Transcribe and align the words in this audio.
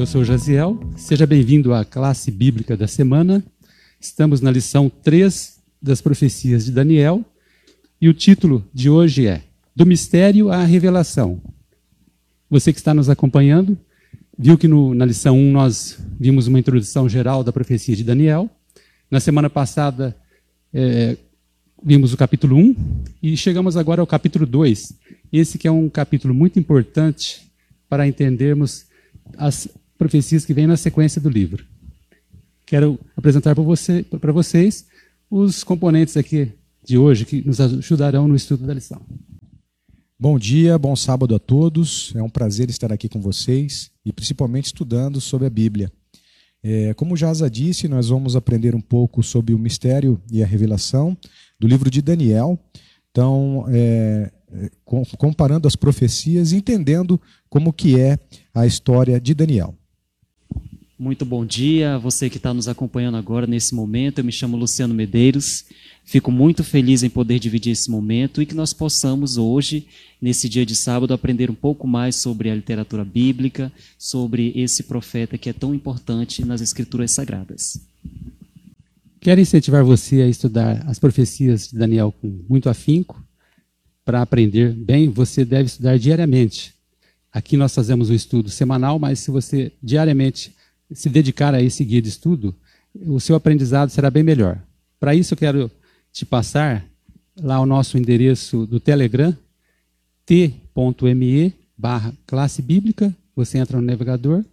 eu 0.00 0.06
sou 0.06 0.24
Jaziel. 0.24 0.80
Seja 0.96 1.26
bem-vindo 1.26 1.74
à 1.74 1.84
classe 1.84 2.30
bíblica 2.30 2.74
da 2.74 2.86
semana. 2.86 3.44
Estamos 4.00 4.40
na 4.40 4.50
lição 4.50 4.88
3 4.88 5.58
das 5.80 6.00
profecias 6.00 6.64
de 6.64 6.72
Daniel 6.72 7.22
e 8.00 8.08
o 8.08 8.14
título 8.14 8.64
de 8.72 8.88
hoje 8.88 9.26
é 9.26 9.42
Do 9.76 9.84
Mistério 9.84 10.50
à 10.50 10.64
Revelação. 10.64 11.38
Você 12.48 12.72
que 12.72 12.78
está 12.78 12.94
nos 12.94 13.10
acompanhando, 13.10 13.76
viu 14.38 14.56
que 14.56 14.66
no, 14.66 14.94
na 14.94 15.04
lição 15.04 15.38
1 15.38 15.52
nós 15.52 15.98
vimos 16.18 16.46
uma 16.46 16.58
introdução 16.58 17.06
geral 17.06 17.44
da 17.44 17.52
profecia 17.52 17.94
de 17.94 18.02
Daniel. 18.02 18.48
Na 19.10 19.20
semana 19.20 19.50
passada, 19.50 20.16
é, 20.72 21.14
vimos 21.84 22.14
o 22.14 22.16
capítulo 22.16 22.56
1 22.56 22.76
e 23.22 23.36
chegamos 23.36 23.76
agora 23.76 24.00
ao 24.00 24.06
capítulo 24.06 24.46
2. 24.46 24.94
Esse 25.30 25.58
que 25.58 25.68
é 25.68 25.70
um 25.70 25.90
capítulo 25.90 26.32
muito 26.32 26.58
importante 26.58 27.52
para 27.86 28.08
entendermos 28.08 28.88
as 29.36 29.68
profecias 30.00 30.46
que 30.46 30.54
vêm 30.54 30.66
na 30.66 30.78
sequência 30.78 31.20
do 31.20 31.28
livro. 31.28 31.62
Quero 32.64 32.98
apresentar 33.14 33.54
para 33.54 33.62
você, 33.62 34.02
vocês 34.32 34.86
os 35.30 35.62
componentes 35.62 36.16
aqui 36.16 36.50
de 36.82 36.96
hoje 36.96 37.26
que 37.26 37.46
nos 37.46 37.60
ajudarão 37.60 38.26
no 38.26 38.34
estudo 38.34 38.66
da 38.66 38.72
lição. 38.72 39.02
Bom 40.18 40.38
dia, 40.38 40.78
bom 40.78 40.96
sábado 40.96 41.34
a 41.34 41.38
todos. 41.38 42.14
É 42.16 42.22
um 42.22 42.30
prazer 42.30 42.70
estar 42.70 42.90
aqui 42.90 43.10
com 43.10 43.20
vocês 43.20 43.90
e 44.02 44.10
principalmente 44.10 44.66
estudando 44.66 45.20
sobre 45.20 45.46
a 45.46 45.50
Bíblia. 45.50 45.92
É, 46.62 46.94
como 46.94 47.14
Jaza 47.14 47.50
disse, 47.50 47.86
nós 47.86 48.08
vamos 48.08 48.34
aprender 48.34 48.74
um 48.74 48.80
pouco 48.80 49.22
sobre 49.22 49.52
o 49.52 49.58
mistério 49.58 50.18
e 50.32 50.42
a 50.42 50.46
revelação 50.46 51.14
do 51.58 51.68
livro 51.68 51.90
de 51.90 52.00
Daniel. 52.00 52.58
Então, 53.10 53.66
é, 53.68 54.30
é 54.50 54.70
comparando 55.18 55.68
as 55.68 55.76
profecias, 55.76 56.54
entendendo 56.54 57.20
como 57.50 57.70
que 57.70 58.00
é 58.00 58.18
a 58.54 58.66
história 58.66 59.20
de 59.20 59.34
Daniel. 59.34 59.74
Muito 61.00 61.24
bom 61.24 61.46
dia 61.46 61.94
a 61.94 61.98
você 61.98 62.28
que 62.28 62.36
está 62.36 62.52
nos 62.52 62.68
acompanhando 62.68 63.16
agora 63.16 63.46
nesse 63.46 63.74
momento. 63.74 64.18
Eu 64.18 64.24
me 64.24 64.30
chamo 64.30 64.54
Luciano 64.54 64.92
Medeiros. 64.92 65.64
Fico 66.04 66.30
muito 66.30 66.62
feliz 66.62 67.02
em 67.02 67.08
poder 67.08 67.38
dividir 67.38 67.72
esse 67.72 67.90
momento 67.90 68.42
e 68.42 68.44
que 68.44 68.54
nós 68.54 68.74
possamos 68.74 69.38
hoje, 69.38 69.86
nesse 70.20 70.46
dia 70.46 70.66
de 70.66 70.76
sábado, 70.76 71.14
aprender 71.14 71.50
um 71.50 71.54
pouco 71.54 71.88
mais 71.88 72.16
sobre 72.16 72.50
a 72.50 72.54
literatura 72.54 73.02
bíblica, 73.02 73.72
sobre 73.96 74.52
esse 74.54 74.82
profeta 74.82 75.38
que 75.38 75.48
é 75.48 75.54
tão 75.54 75.74
importante 75.74 76.44
nas 76.44 76.60
Escrituras 76.60 77.12
Sagradas. 77.12 77.80
Quero 79.22 79.40
incentivar 79.40 79.82
você 79.82 80.20
a 80.20 80.28
estudar 80.28 80.84
as 80.86 80.98
profecias 80.98 81.68
de 81.68 81.78
Daniel 81.78 82.12
com 82.12 82.44
muito 82.46 82.68
afinco. 82.68 83.24
Para 84.04 84.20
aprender 84.20 84.74
bem, 84.74 85.08
você 85.08 85.46
deve 85.46 85.64
estudar 85.64 85.98
diariamente. 85.98 86.74
Aqui 87.32 87.56
nós 87.56 87.74
fazemos 87.74 88.10
um 88.10 88.14
estudo 88.14 88.50
semanal, 88.50 88.98
mas 88.98 89.20
se 89.20 89.30
você 89.30 89.72
diariamente 89.82 90.59
se 90.92 91.08
dedicar 91.08 91.54
a 91.54 91.62
esse 91.62 91.84
guia 91.84 92.02
de 92.02 92.08
estudo, 92.08 92.54
o 92.94 93.20
seu 93.20 93.36
aprendizado 93.36 93.90
será 93.90 94.10
bem 94.10 94.22
melhor. 94.22 94.58
Para 94.98 95.14
isso, 95.14 95.34
eu 95.34 95.38
quero 95.38 95.70
te 96.12 96.26
passar 96.26 96.84
lá 97.40 97.60
o 97.60 97.66
nosso 97.66 97.96
endereço 97.96 98.66
do 98.66 98.80
Telegram, 98.80 99.36
t.me 100.26 101.54
barra 101.76 102.12
classe 102.26 102.60
bíblica. 102.60 103.14
Você 103.34 103.58
entra 103.58 103.80
no 103.80 103.86
navegador, 103.86 104.44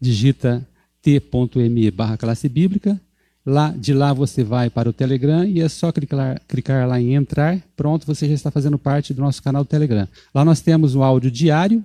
digita 0.00 0.66
t.me 1.00 1.90
barra 1.90 2.16
classe 2.16 2.48
bíblica. 2.48 3.00
Lá, 3.44 3.74
de 3.76 3.92
lá 3.92 4.12
você 4.12 4.44
vai 4.44 4.70
para 4.70 4.88
o 4.88 4.92
Telegram 4.92 5.44
e 5.44 5.60
é 5.60 5.68
só 5.68 5.90
clicar, 5.90 6.40
clicar 6.46 6.88
lá 6.88 7.00
em 7.00 7.14
entrar. 7.14 7.60
Pronto, 7.76 8.06
você 8.06 8.28
já 8.28 8.34
está 8.34 8.50
fazendo 8.50 8.78
parte 8.78 9.12
do 9.12 9.20
nosso 9.20 9.42
canal 9.42 9.64
do 9.64 9.68
Telegram. 9.68 10.06
Lá 10.32 10.44
nós 10.44 10.60
temos 10.60 10.94
o 10.94 11.02
áudio 11.02 11.30
diário. 11.30 11.84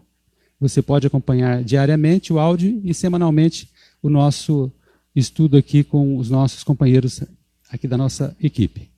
Você 0.60 0.82
pode 0.82 1.08
acompanhar 1.08 1.64
diariamente 1.64 2.32
o 2.32 2.40
áudio 2.40 2.80
e 2.84 2.94
semanalmente 2.94 3.70
o 4.02 4.10
nosso 4.10 4.72
estudo 5.16 5.58
aqui 5.58 5.84
com 5.84 6.18
os 6.18 6.30
nossos 6.30 6.64
companheiros 6.64 7.24
aqui 7.70 7.88
da 7.88 7.98
nossa 7.98 8.36
equipe. 8.42 8.90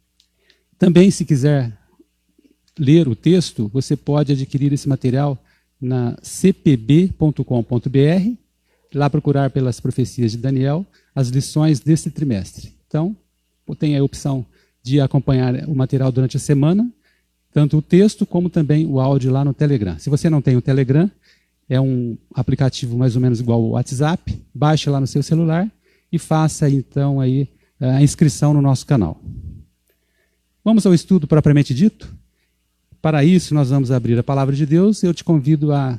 Também, 0.77 1.11
se 1.11 1.25
quiser 1.25 1.77
ler 2.77 3.07
o 3.07 3.15
texto, 3.15 3.69
você 3.73 3.95
pode 3.95 4.31
adquirir 4.31 4.71
esse 4.71 4.87
material 4.87 5.37
na 5.79 6.17
cpb.com.br, 6.21 7.43
lá 8.93 9.09
procurar 9.09 9.49
pelas 9.49 9.79
profecias 9.79 10.31
de 10.31 10.37
Daniel, 10.37 10.85
as 11.13 11.29
lições 11.29 11.79
deste 11.79 12.09
trimestre. 12.09 12.73
Então, 12.87 13.15
tem 13.77 13.97
a 13.97 14.03
opção 14.03 14.45
de 14.81 14.99
acompanhar 14.99 15.67
o 15.67 15.75
material 15.75 16.11
durante 16.11 16.37
a 16.37 16.39
semana, 16.39 16.89
tanto 17.51 17.77
o 17.77 17.81
texto 17.81 18.25
como 18.25 18.49
também 18.49 18.85
o 18.85 18.99
áudio 18.99 19.31
lá 19.31 19.43
no 19.43 19.53
Telegram. 19.53 19.97
Se 19.99 20.09
você 20.09 20.29
não 20.29 20.41
tem 20.41 20.55
o 20.55 20.61
Telegram, 20.61 21.09
é 21.69 21.79
um 21.79 22.17
aplicativo 22.33 22.97
mais 22.97 23.15
ou 23.15 23.21
menos 23.21 23.39
igual 23.39 23.61
ao 23.61 23.69
WhatsApp. 23.69 24.41
Baixe 24.53 24.89
lá 24.89 24.99
no 24.99 25.07
seu 25.07 25.21
celular 25.21 25.71
e 26.11 26.17
faça 26.17 26.69
então 26.69 27.21
aí 27.21 27.47
a 27.79 28.01
inscrição 28.01 28.53
no 28.53 28.61
nosso 28.61 28.85
canal. 28.85 29.21
Vamos 30.65 30.85
ao 30.85 30.93
estudo 30.93 31.27
propriamente 31.27 31.73
dito? 31.73 32.13
Para 33.01 33.23
isso, 33.23 33.53
nós 33.53 33.69
vamos 33.69 33.91
abrir 33.91 34.19
a 34.19 34.23
palavra 34.23 34.53
de 34.55 34.65
Deus. 34.65 35.03
Eu 35.03 35.13
te 35.13 35.23
convido 35.23 35.71
a 35.71 35.97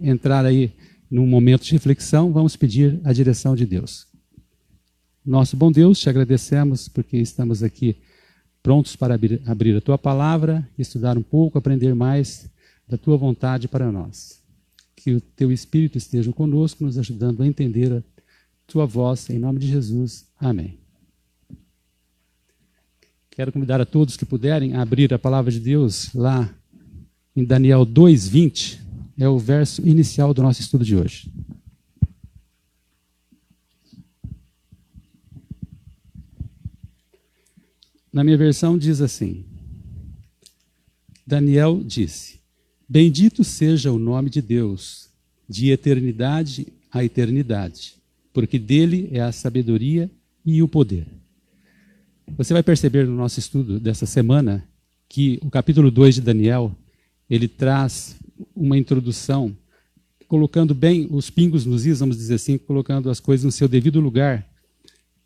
entrar 0.00 0.46
aí 0.46 0.72
num 1.10 1.26
momento 1.26 1.64
de 1.64 1.72
reflexão. 1.72 2.32
Vamos 2.32 2.56
pedir 2.56 2.98
a 3.04 3.12
direção 3.12 3.54
de 3.54 3.66
Deus. 3.66 4.06
Nosso 5.24 5.56
bom 5.56 5.70
Deus, 5.70 5.98
te 6.00 6.08
agradecemos 6.08 6.88
porque 6.88 7.18
estamos 7.18 7.62
aqui 7.62 7.96
prontos 8.62 8.96
para 8.96 9.18
abrir 9.46 9.76
a 9.76 9.80
tua 9.80 9.98
palavra, 9.98 10.66
estudar 10.78 11.18
um 11.18 11.22
pouco, 11.22 11.58
aprender 11.58 11.94
mais 11.94 12.48
da 12.88 12.96
tua 12.96 13.16
vontade 13.16 13.68
para 13.68 13.90
nós. 13.92 14.35
Que 15.06 15.12
o 15.12 15.20
teu 15.20 15.52
Espírito 15.52 15.96
esteja 15.96 16.32
conosco, 16.32 16.82
nos 16.82 16.98
ajudando 16.98 17.40
a 17.40 17.46
entender 17.46 17.92
a 17.92 18.02
tua 18.66 18.84
voz, 18.84 19.30
em 19.30 19.38
nome 19.38 19.60
de 19.60 19.68
Jesus. 19.68 20.26
Amém. 20.36 20.80
Quero 23.30 23.52
convidar 23.52 23.80
a 23.80 23.86
todos 23.86 24.16
que 24.16 24.26
puderem 24.26 24.74
a 24.74 24.82
abrir 24.82 25.14
a 25.14 25.18
palavra 25.18 25.52
de 25.52 25.60
Deus 25.60 26.12
lá 26.12 26.52
em 27.36 27.44
Daniel 27.44 27.86
2:20, 27.86 28.80
é 29.16 29.28
o 29.28 29.38
verso 29.38 29.80
inicial 29.86 30.34
do 30.34 30.42
nosso 30.42 30.60
estudo 30.60 30.84
de 30.84 30.96
hoje. 30.96 31.32
Na 38.12 38.24
minha 38.24 38.36
versão 38.36 38.76
diz 38.76 39.00
assim: 39.00 39.44
Daniel 41.24 41.80
disse: 41.84 42.35
Bendito 42.88 43.42
seja 43.42 43.90
o 43.90 43.98
nome 43.98 44.30
de 44.30 44.40
Deus, 44.40 45.08
de 45.48 45.70
eternidade 45.70 46.66
a 46.96 47.04
eternidade, 47.04 47.94
porque 48.32 48.58
dele 48.58 49.08
é 49.12 49.20
a 49.20 49.32
sabedoria 49.32 50.10
e 50.44 50.62
o 50.62 50.68
poder. 50.68 51.06
Você 52.36 52.52
vai 52.52 52.62
perceber 52.62 53.06
no 53.06 53.14
nosso 53.14 53.38
estudo 53.38 53.78
dessa 53.78 54.06
semana 54.06 54.66
que 55.08 55.38
o 55.42 55.50
capítulo 55.50 55.90
2 55.90 56.16
de 56.16 56.20
Daniel, 56.22 56.74
ele 57.28 57.48
traz 57.48 58.16
uma 58.54 58.78
introdução 58.78 59.56
colocando 60.26 60.74
bem 60.74 61.06
os 61.10 61.30
pingos 61.30 61.64
nos 61.64 61.86
is, 61.86 62.00
vamos 62.00 62.16
dizer 62.16 62.34
assim, 62.34 62.58
colocando 62.58 63.10
as 63.10 63.20
coisas 63.20 63.44
no 63.44 63.52
seu 63.52 63.68
devido 63.68 64.00
lugar, 64.00 64.48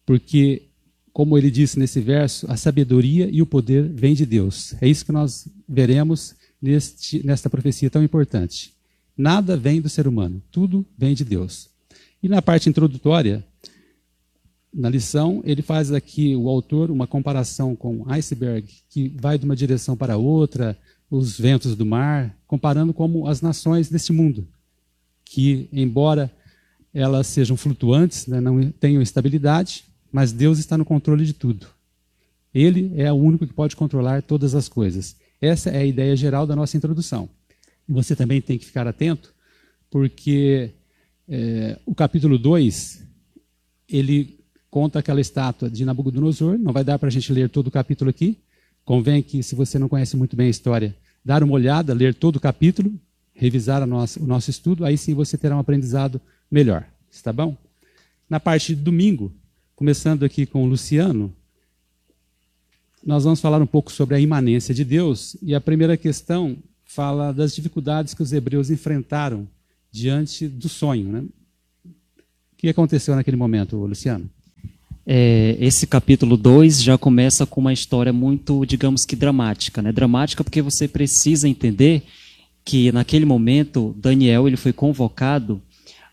porque 0.04 0.62
como 1.12 1.36
ele 1.36 1.50
disse 1.50 1.78
nesse 1.78 2.00
verso, 2.00 2.50
a 2.50 2.56
sabedoria 2.56 3.28
e 3.30 3.40
o 3.42 3.46
poder 3.46 3.88
vêm 3.88 4.14
de 4.14 4.26
Deus. 4.26 4.74
É 4.80 4.88
isso 4.88 5.04
que 5.04 5.12
nós 5.12 5.48
veremos 5.68 6.34
neste, 6.60 7.24
nesta 7.24 7.48
profecia 7.48 7.90
tão 7.90 8.02
importante. 8.02 8.74
Nada 9.16 9.56
vem 9.56 9.80
do 9.80 9.88
ser 9.88 10.06
humano, 10.06 10.42
tudo 10.50 10.84
vem 10.96 11.14
de 11.14 11.24
Deus. 11.24 11.68
E 12.22 12.28
na 12.28 12.42
parte 12.42 12.68
introdutória, 12.68 13.44
na 14.72 14.88
lição, 14.88 15.42
ele 15.44 15.62
faz 15.62 15.92
aqui, 15.92 16.36
o 16.36 16.48
autor, 16.48 16.90
uma 16.90 17.06
comparação 17.06 17.74
com 17.74 18.04
iceberg, 18.10 18.68
que 18.88 19.08
vai 19.08 19.36
de 19.36 19.44
uma 19.44 19.56
direção 19.56 19.96
para 19.96 20.16
outra, 20.16 20.78
os 21.10 21.38
ventos 21.38 21.74
do 21.74 21.84
mar, 21.84 22.36
comparando 22.46 22.94
como 22.94 23.26
as 23.26 23.40
nações 23.40 23.88
deste 23.88 24.12
mundo, 24.12 24.46
que, 25.24 25.68
embora 25.72 26.30
elas 26.94 27.26
sejam 27.26 27.56
flutuantes, 27.56 28.26
né, 28.26 28.40
não 28.40 28.70
tenham 28.70 29.02
estabilidade, 29.02 29.84
mas 30.12 30.32
Deus 30.32 30.58
está 30.58 30.78
no 30.78 30.84
controle 30.84 31.24
de 31.24 31.32
tudo. 31.32 31.66
Ele 32.54 32.92
é 32.96 33.12
o 33.12 33.16
único 33.16 33.46
que 33.46 33.52
pode 33.52 33.76
controlar 33.76 34.22
todas 34.22 34.54
as 34.54 34.68
coisas. 34.68 35.16
Essa 35.40 35.70
é 35.70 35.78
a 35.78 35.84
ideia 35.84 36.14
geral 36.14 36.46
da 36.46 36.54
nossa 36.54 36.76
introdução. 36.76 37.28
Você 37.88 38.14
também 38.14 38.40
tem 38.40 38.58
que 38.58 38.66
ficar 38.66 38.86
atento, 38.86 39.34
porque 39.90 40.70
é, 41.28 41.78
o 41.86 41.94
capítulo 41.94 42.38
2, 42.38 43.04
ele 43.88 44.38
conta 44.70 44.98
aquela 44.98 45.20
estátua 45.20 45.68
de 45.68 45.84
Nabucodonosor, 45.84 46.58
não 46.58 46.72
vai 46.72 46.84
dar 46.84 46.98
para 46.98 47.08
a 47.08 47.10
gente 47.10 47.32
ler 47.32 47.48
todo 47.48 47.66
o 47.66 47.70
capítulo 47.70 48.10
aqui, 48.10 48.38
convém 48.84 49.22
que, 49.22 49.42
se 49.42 49.54
você 49.54 49.78
não 49.78 49.88
conhece 49.88 50.16
muito 50.16 50.36
bem 50.36 50.46
a 50.46 50.50
história, 50.50 50.94
dar 51.24 51.42
uma 51.42 51.54
olhada, 51.54 51.92
ler 51.92 52.14
todo 52.14 52.36
o 52.36 52.40
capítulo, 52.40 52.92
revisar 53.34 53.84
nossa, 53.86 54.22
o 54.22 54.26
nosso 54.26 54.50
estudo, 54.50 54.84
aí 54.84 54.96
sim 54.96 55.14
você 55.14 55.36
terá 55.36 55.56
um 55.56 55.60
aprendizado 55.60 56.20
melhor, 56.50 56.86
está 57.10 57.32
bom? 57.32 57.56
Na 58.28 58.38
parte 58.38 58.74
de 58.74 58.82
domingo, 58.82 59.32
começando 59.74 60.24
aqui 60.24 60.46
com 60.46 60.62
o 60.62 60.66
Luciano, 60.66 61.34
nós 63.04 63.24
vamos 63.24 63.40
falar 63.40 63.60
um 63.60 63.66
pouco 63.66 63.90
sobre 63.90 64.16
a 64.16 64.20
imanência 64.20 64.74
de 64.74 64.84
Deus, 64.84 65.36
e 65.42 65.54
a 65.54 65.60
primeira 65.60 65.96
questão 65.96 66.56
fala 66.84 67.32
das 67.32 67.54
dificuldades 67.54 68.14
que 68.14 68.22
os 68.22 68.32
hebreus 68.32 68.70
enfrentaram 68.70 69.48
diante 69.92 70.46
do 70.48 70.68
sonho. 70.68 71.08
Né? 71.08 71.24
que 72.60 72.68
aconteceu 72.68 73.16
naquele 73.16 73.38
momento, 73.38 73.76
Luciano? 73.76 74.28
É, 75.06 75.56
esse 75.58 75.86
capítulo 75.86 76.36
2 76.36 76.82
já 76.82 76.98
começa 76.98 77.46
com 77.46 77.58
uma 77.58 77.72
história 77.72 78.12
muito, 78.12 78.66
digamos 78.66 79.06
que 79.06 79.16
dramática. 79.16 79.80
Né? 79.80 79.90
Dramática 79.90 80.44
porque 80.44 80.60
você 80.60 80.86
precisa 80.86 81.48
entender 81.48 82.02
que 82.62 82.92
naquele 82.92 83.24
momento 83.24 83.94
Daniel 83.98 84.46
ele 84.46 84.58
foi 84.58 84.74
convocado 84.74 85.60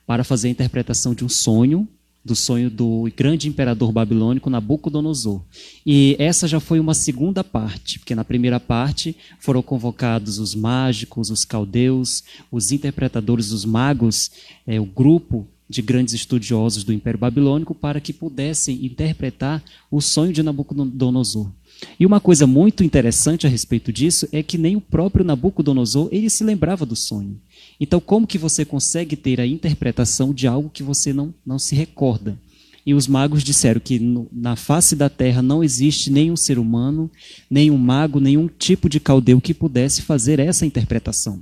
para 0.06 0.24
fazer 0.24 0.48
a 0.48 0.52
interpretação 0.52 1.14
de 1.14 1.26
um 1.26 1.30
sonho, 1.30 1.86
do 2.24 2.36
sonho 2.36 2.70
do 2.70 3.10
grande 3.16 3.48
imperador 3.48 3.92
babilônico 3.92 4.50
Nabucodonosor. 4.50 5.42
E 5.86 6.16
essa 6.20 6.48
já 6.48 6.60
foi 6.60 6.80
uma 6.80 6.94
segunda 6.94 7.44
parte, 7.44 8.00
porque 8.00 8.14
na 8.14 8.26
primeira 8.26 8.60
parte 8.60 9.16
foram 9.40 9.62
convocados 9.62 10.38
os 10.38 10.54
mágicos, 10.54 11.30
os 11.30 11.46
caldeus, 11.46 12.24
os 12.52 12.72
interpretadores, 12.72 13.52
os 13.52 13.64
magos, 13.64 14.32
é, 14.66 14.80
o 14.80 14.86
grupo 14.86 15.48
de 15.70 15.82
grandes 15.82 16.14
estudiosos 16.14 16.84
do 16.84 16.94
Império 16.94 17.20
Babilônico 17.20 17.76
para 17.76 18.00
que 18.00 18.14
pudessem 18.14 18.86
interpretar 18.86 19.64
o 19.92 20.02
sonho 20.02 20.32
de 20.32 20.42
Nabucodonosor. 20.42 21.52
E 22.00 22.06
uma 22.06 22.20
coisa 22.20 22.48
muito 22.48 22.84
interessante 22.84 23.46
a 23.46 23.50
respeito 23.50 23.92
disso 23.92 24.28
é 24.32 24.42
que 24.42 24.58
nem 24.58 24.76
o 24.76 24.82
próprio 24.82 25.26
Nabucodonosor 25.26 26.10
ele 26.12 26.30
se 26.30 26.44
lembrava 26.44 26.86
do 26.86 26.96
sonho. 26.96 27.40
Então, 27.80 28.00
como 28.00 28.28
que 28.28 28.38
você 28.38 28.66
consegue 28.66 29.16
ter 29.16 29.40
a 29.40 29.46
interpretação 29.46 30.34
de 30.34 30.48
algo 30.48 30.70
que 30.70 30.84
você 30.84 31.14
não, 31.14 31.34
não 31.46 31.60
se 31.60 31.76
recorda? 31.76 32.38
E 32.86 32.94
os 32.94 33.08
magos 33.08 33.44
disseram 33.44 33.82
que 33.82 34.00
no, 34.00 34.28
na 34.32 34.56
face 34.56 34.96
da 34.96 35.10
terra 35.10 35.42
não 35.42 35.64
existe 35.64 36.10
nenhum 36.10 36.38
ser 36.38 36.58
humano, 36.58 37.12
nenhum 37.50 37.78
mago, 37.78 38.20
nenhum 38.20 38.48
tipo 38.48 38.88
de 38.88 39.00
caldeu 39.00 39.42
que 39.42 39.54
pudesse 39.54 40.02
fazer 40.02 40.40
essa 40.40 40.66
interpretação. 40.66 41.42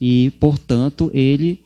E, 0.00 0.32
portanto, 0.40 1.10
ele 1.14 1.60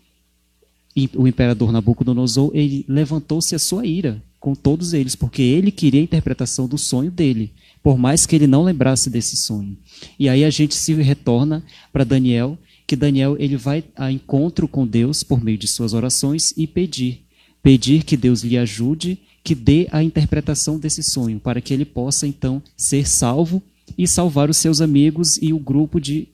o 1.15 1.29
imperador 1.29 1.71
Nabucodonosor, 1.71 2.51
ele 2.55 2.85
levantou-se 2.89 3.55
a 3.55 3.59
sua 3.59 3.87
ira 3.87 4.21
com 4.41 4.55
todos 4.55 4.93
eles, 4.93 5.15
porque 5.15 5.43
ele 5.43 5.71
queria 5.71 6.01
a 6.01 6.05
interpretação 6.05 6.67
do 6.67 6.79
sonho 6.79 7.11
dele, 7.11 7.53
por 7.83 7.99
mais 7.99 8.27
que 8.27 8.35
ele 8.35 8.47
não 8.47 8.65
lembrasse 8.65 9.11
desse 9.11 9.37
sonho. 9.37 9.77
E 10.19 10.29
aí 10.29 10.45
a 10.45 10.51
gente 10.51 10.75
se 10.75 10.95
retorna 10.95 11.63
para 11.93 12.05
Daniel, 12.05 12.59
que 12.89 12.97
Daniel 12.97 13.37
ele 13.39 13.55
vai 13.55 13.85
a 13.95 14.11
encontro 14.11 14.67
com 14.67 14.87
Deus 14.87 15.23
por 15.23 15.45
meio 15.45 15.59
de 15.59 15.69
suas 15.69 15.93
orações 15.93 16.55
e 16.57 16.67
pedir, 16.67 17.23
pedir 17.63 18.03
que 18.03 18.17
Deus 18.17 18.43
lhe 18.43 18.57
ajude, 18.57 19.19
que 19.45 19.55
dê 19.55 19.87
a 19.93 20.03
interpretação 20.03 20.79
desse 20.79 21.03
sonho, 21.03 21.39
para 21.39 21.61
que 21.61 21.75
ele 21.75 21.85
possa 21.85 22.27
então 22.27 22.63
ser 22.75 23.07
salvo 23.07 23.63
e 23.97 24.09
salvar 24.09 24.49
os 24.49 24.57
seus 24.57 24.81
amigos 24.81 25.37
e 25.37 25.53
o 25.53 25.59
grupo 25.59 26.01
de, 26.01 26.29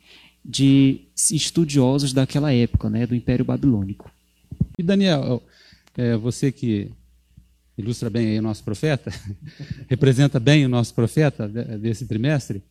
de 0.44 1.00
estudiosos 1.16 2.12
daquela 2.12 2.52
época, 2.52 2.88
né, 2.88 3.04
do 3.04 3.16
Império 3.16 3.44
Babilônico. 3.44 4.08
E 4.78 4.82
Daniel, 4.84 5.42
é, 5.96 6.16
você 6.16 6.52
que 6.52 6.88
ilustra 7.76 8.08
bem 8.08 8.38
o 8.38 8.42
nosso 8.42 8.62
profeta, 8.62 9.12
representa 9.90 10.38
bem 10.38 10.64
o 10.64 10.68
nosso 10.68 10.94
profeta 10.94 11.48
desse 11.48 12.06
trimestre, 12.06 12.62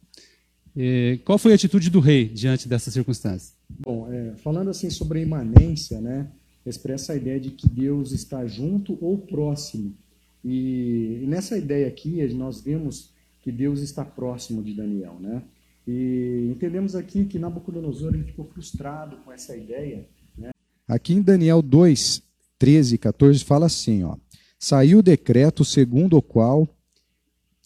é, 0.75 1.19
qual 1.23 1.37
foi 1.37 1.51
a 1.51 1.55
atitude 1.55 1.89
do 1.89 1.99
rei 1.99 2.27
diante 2.27 2.67
dessa 2.67 2.91
circunstância? 2.91 3.55
Bom, 3.79 4.11
é, 4.11 4.35
falando 4.37 4.69
assim 4.69 4.89
sobre 4.89 5.19
a 5.19 5.21
imanência, 5.21 5.99
né, 6.01 6.27
expressa 6.65 7.13
a 7.13 7.15
ideia 7.15 7.39
de 7.39 7.51
que 7.51 7.67
Deus 7.67 8.11
está 8.11 8.45
junto 8.45 8.97
ou 9.01 9.17
próximo. 9.17 9.95
E, 10.43 11.19
e 11.23 11.27
nessa 11.27 11.57
ideia 11.57 11.87
aqui, 11.87 12.25
nós 12.33 12.61
vemos 12.61 13.11
que 13.41 13.51
Deus 13.51 13.81
está 13.81 14.03
próximo 14.03 14.63
de 14.63 14.73
Daniel, 14.73 15.17
né? 15.19 15.41
E 15.85 16.49
entendemos 16.49 16.95
aqui 16.95 17.25
que 17.25 17.37
Nabucodonosor 17.37 18.13
ele 18.13 18.23
ficou 18.23 18.45
frustrado 18.45 19.17
com 19.17 19.33
essa 19.33 19.55
ideia 19.55 20.07
Aqui 20.87 21.13
em 21.13 21.21
Daniel 21.21 21.61
2, 21.61 22.21
13 22.59 22.95
e 22.95 22.97
14 22.97 23.43
fala 23.43 23.67
assim, 23.67 24.03
ó: 24.03 24.17
Saiu 24.59 24.99
o 24.99 25.03
decreto 25.03 25.63
segundo 25.63 26.17
o 26.17 26.21
qual 26.21 26.67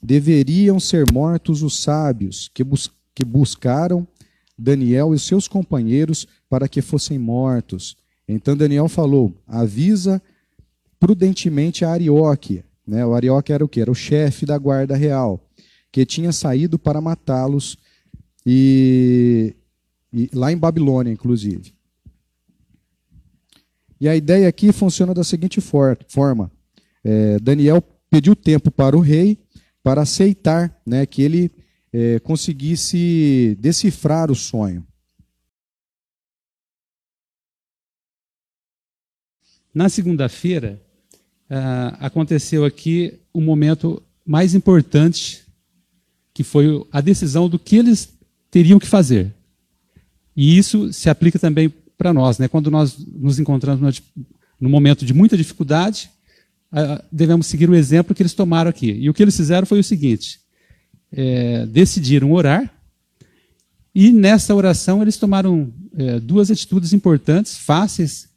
deveriam 0.02 0.80
ser 0.80 1.12
mortos 1.12 1.64
os 1.64 1.82
sábios 1.82 2.50
que, 2.54 2.64
bus 2.64 2.92
que 3.18 3.26
buscaram 3.26 4.08
Daniel 4.56 5.12
e 5.12 5.18
seus 5.18 5.48
companheiros 5.48 6.28
para 6.48 6.68
que 6.68 6.84
fossem 6.84 7.18
mortos. 7.18 7.98
Então 8.28 8.56
Daniel 8.56 8.88
falou: 8.88 9.34
avisa 9.48 10.22
prudentemente 11.00 11.84
a 11.84 11.90
Arioque. 11.90 12.64
Né? 12.86 13.04
O 13.04 13.16
Arioque 13.16 13.52
era 13.52 13.66
o 13.66 13.68
que? 13.68 13.82
Era 13.82 13.90
o 13.90 13.96
chefe 13.96 14.46
da 14.46 14.56
guarda 14.56 14.96
real, 14.96 15.44
que 15.92 16.06
tinha 16.06 16.32
saído 16.32 16.78
para 16.78 17.02
matá-los 17.02 17.76
e, 18.46 19.56
e, 20.14 20.30
lá 20.32 20.52
em 20.52 20.58
Babilônia, 20.58 21.12
inclusive. 21.12 21.74
E 24.00 24.08
a 24.08 24.16
ideia 24.16 24.48
aqui 24.48 24.72
funciona 24.72 25.12
da 25.12 25.24
seguinte 25.24 25.60
forma: 25.60 26.52
é, 27.04 27.40
Daniel 27.40 27.82
pediu 28.12 28.36
tempo 28.36 28.70
para 28.70 28.96
o 28.96 29.00
rei 29.00 29.40
para 29.82 30.04
aceitar 30.04 30.80
né, 30.86 31.04
que 31.08 31.24
ele 31.24 31.52
é, 31.94 32.20
conseguisse 32.20 33.58
decifrar 33.60 34.32
o 34.32 34.36
sonho. 34.36 34.86
Na 39.74 39.90
segunda-feira, 39.90 40.82
uh, 41.50 41.98
aconteceu 42.00 42.66
aqui 42.66 43.20
um 43.34 43.42
momento 43.42 44.02
mais 44.26 44.56
importante, 44.56 45.46
que 46.34 46.44
foi 46.44 46.84
a 46.92 47.00
decisão 47.00 47.48
do 47.48 47.60
que 47.60 47.76
eles 47.76 48.12
teriam 48.50 48.80
que 48.80 48.88
fazer. 48.88 49.34
E 50.36 50.58
isso 50.58 50.92
se 50.92 51.10
aplica 51.10 51.38
também 51.38 51.70
para 51.98 52.14
nós. 52.14 52.38
Né? 52.40 52.48
Quando 52.48 52.72
nós 52.72 52.98
nos 52.98 53.40
encontramos 53.40 54.02
num 54.60 54.70
momento 54.70 55.06
de 55.06 55.14
muita 55.14 55.38
dificuldade, 55.38 56.10
devemos 57.12 57.48
seguir 57.48 57.70
o 57.70 57.76
exemplo 57.76 58.14
que 58.16 58.22
eles 58.22 58.34
tomaram 58.34 58.70
aqui. 58.70 58.92
E 58.92 59.10
o 59.10 59.14
que 59.14 59.24
eles 59.24 59.38
fizeram 59.38 59.66
foi 59.66 59.80
o 59.80 59.84
seguinte: 59.84 60.40
é, 61.12 61.66
decidiram 61.66 62.32
orar, 62.32 62.72
e 63.94 64.12
nessa 64.12 64.54
oração 64.54 65.02
eles 65.02 65.18
tomaram 65.18 65.74
é, 65.98 66.20
duas 66.20 66.52
atitudes 66.52 66.94
importantes, 66.94 67.58
fáceis, 67.58 68.30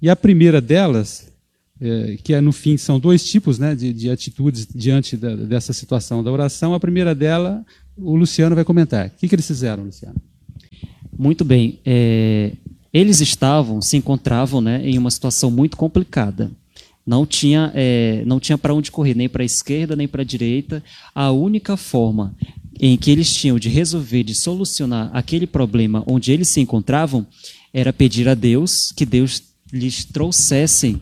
e 0.00 0.08
a 0.08 0.16
primeira 0.16 0.60
delas, 0.60 1.32
é, 1.80 2.16
que 2.22 2.32
é, 2.32 2.40
no 2.40 2.52
fim 2.52 2.76
são 2.76 2.98
dois 2.98 3.24
tipos 3.24 3.58
né, 3.58 3.74
de, 3.74 3.92
de 3.92 4.10
atitudes 4.10 4.66
diante 4.74 5.16
da, 5.16 5.34
dessa 5.36 5.72
situação 5.72 6.22
da 6.22 6.30
oração, 6.30 6.74
a 6.74 6.80
primeira 6.80 7.14
dela 7.14 7.64
o 7.96 8.14
Luciano 8.14 8.54
vai 8.54 8.64
comentar. 8.64 9.06
O 9.06 9.10
que, 9.10 9.28
que 9.28 9.34
eles 9.34 9.46
fizeram, 9.46 9.84
Luciano? 9.84 10.16
Muito 11.18 11.44
bem. 11.44 11.78
É, 11.84 12.52
eles 12.92 13.20
estavam, 13.20 13.80
se 13.80 13.96
encontravam 13.96 14.60
né, 14.60 14.86
em 14.86 14.98
uma 14.98 15.10
situação 15.10 15.50
muito 15.50 15.76
complicada. 15.76 16.50
Não 17.06 17.24
tinha, 17.24 17.70
é, 17.74 18.22
não 18.26 18.40
tinha 18.40 18.58
para 18.58 18.74
onde 18.74 18.90
correr, 18.90 19.14
nem 19.14 19.28
para 19.28 19.42
a 19.42 19.46
esquerda, 19.46 19.94
nem 19.94 20.08
para 20.08 20.22
a 20.22 20.24
direita. 20.24 20.82
A 21.14 21.30
única 21.30 21.76
forma 21.76 22.34
em 22.80 22.96
que 22.96 23.10
eles 23.10 23.32
tinham 23.32 23.58
de 23.58 23.68
resolver, 23.68 24.22
de 24.22 24.34
solucionar 24.34 25.10
aquele 25.12 25.46
problema 25.46 26.02
onde 26.06 26.32
eles 26.32 26.48
se 26.48 26.60
encontravam, 26.60 27.26
era 27.72 27.92
pedir 27.92 28.28
a 28.28 28.34
Deus 28.34 28.92
que 28.92 29.06
Deus 29.06 29.42
lhes 29.72 30.04
trouxesse 30.04 31.00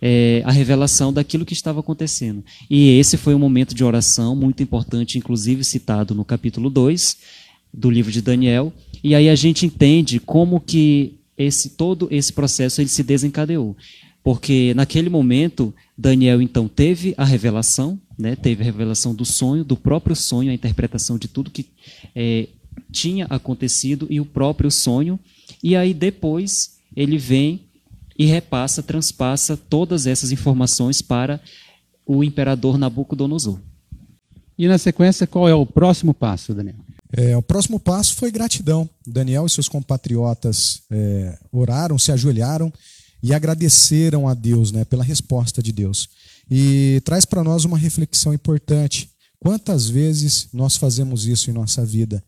é, 0.00 0.42
a 0.44 0.50
revelação 0.50 1.12
daquilo 1.12 1.44
que 1.44 1.52
estava 1.52 1.80
acontecendo. 1.80 2.44
E 2.68 2.98
esse 2.98 3.16
foi 3.16 3.34
um 3.34 3.38
momento 3.38 3.74
de 3.74 3.84
oração 3.84 4.34
muito 4.34 4.62
importante, 4.62 5.16
inclusive 5.16 5.62
citado 5.62 6.14
no 6.14 6.24
capítulo 6.24 6.68
2 6.68 7.16
do 7.72 7.90
livro 7.90 8.10
de 8.10 8.20
Daniel. 8.20 8.72
E 9.02 9.14
aí 9.14 9.28
a 9.28 9.34
gente 9.34 9.64
entende 9.64 10.18
como 10.18 10.60
que 10.60 11.14
esse 11.38 11.70
todo 11.70 12.08
esse 12.10 12.32
processo 12.32 12.80
ele 12.80 12.88
se 12.88 13.02
desencadeou. 13.02 13.76
Porque 14.22 14.72
naquele 14.74 15.10
momento, 15.10 15.74
Daniel 15.98 16.40
então 16.40 16.68
teve 16.68 17.12
a 17.16 17.24
revelação, 17.24 18.00
né, 18.16 18.36
teve 18.36 18.62
a 18.62 18.64
revelação 18.64 19.14
do 19.14 19.24
sonho, 19.24 19.64
do 19.64 19.76
próprio 19.76 20.14
sonho, 20.14 20.50
a 20.50 20.54
interpretação 20.54 21.18
de 21.18 21.26
tudo 21.26 21.50
que 21.50 21.66
é, 22.14 22.48
tinha 22.90 23.26
acontecido 23.26 24.06
e 24.08 24.20
o 24.20 24.24
próprio 24.24 24.70
sonho. 24.70 25.18
E 25.62 25.74
aí 25.74 25.92
depois 25.92 26.78
ele 26.94 27.18
vem 27.18 27.62
e 28.16 28.26
repassa, 28.26 28.82
transpassa 28.82 29.56
todas 29.56 30.06
essas 30.06 30.30
informações 30.30 31.02
para 31.02 31.40
o 32.06 32.22
imperador 32.22 32.78
Nabucodonosor. 32.78 33.58
E 34.56 34.68
na 34.68 34.78
sequência, 34.78 35.26
qual 35.26 35.48
é 35.48 35.54
o 35.54 35.66
próximo 35.66 36.14
passo, 36.14 36.54
Daniel? 36.54 36.76
É, 37.14 37.36
o 37.36 37.42
próximo 37.42 37.80
passo 37.80 38.14
foi 38.14 38.30
gratidão. 38.30 38.88
Daniel 39.06 39.46
e 39.46 39.50
seus 39.50 39.68
compatriotas 39.68 40.82
é, 40.90 41.38
oraram, 41.50 41.98
se 41.98 42.12
ajoelharam 42.12 42.72
e 43.22 43.32
agradeceram 43.32 44.26
a 44.26 44.34
Deus 44.34 44.72
né, 44.72 44.84
pela 44.84 45.04
resposta 45.04 45.62
de 45.62 45.72
Deus. 45.72 46.08
E 46.50 47.00
traz 47.04 47.24
para 47.24 47.44
nós 47.44 47.64
uma 47.64 47.78
reflexão 47.78 48.34
importante. 48.34 49.10
Quantas 49.38 49.88
vezes 49.88 50.48
nós 50.52 50.76
fazemos 50.76 51.26
isso 51.26 51.50
em 51.50 51.52
nossa 51.52 51.84
vida? 51.84 52.22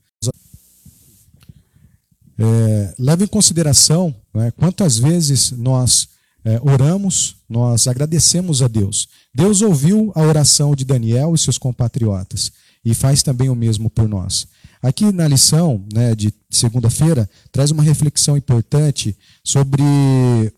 É, 2.36 2.94
leva 2.98 3.22
em 3.22 3.28
consideração 3.28 4.14
né, 4.32 4.50
quantas 4.52 4.98
vezes 4.98 5.52
nós 5.52 6.08
é, 6.44 6.60
oramos, 6.62 7.36
nós 7.48 7.86
agradecemos 7.86 8.62
a 8.62 8.68
Deus. 8.68 9.08
Deus 9.34 9.62
ouviu 9.62 10.12
a 10.14 10.22
oração 10.22 10.74
de 10.74 10.84
Daniel 10.84 11.34
e 11.34 11.38
seus 11.38 11.58
compatriotas 11.58 12.52
e 12.84 12.92
faz 12.92 13.22
também 13.22 13.48
o 13.48 13.54
mesmo 13.54 13.88
por 13.88 14.08
nós. 14.08 14.46
Aqui 14.86 15.10
na 15.10 15.26
lição 15.26 15.84
né, 15.92 16.14
de 16.14 16.32
segunda-feira, 16.50 17.28
traz 17.50 17.70
uma 17.70 17.82
reflexão 17.82 18.36
importante 18.36 19.16
sobre 19.42 19.82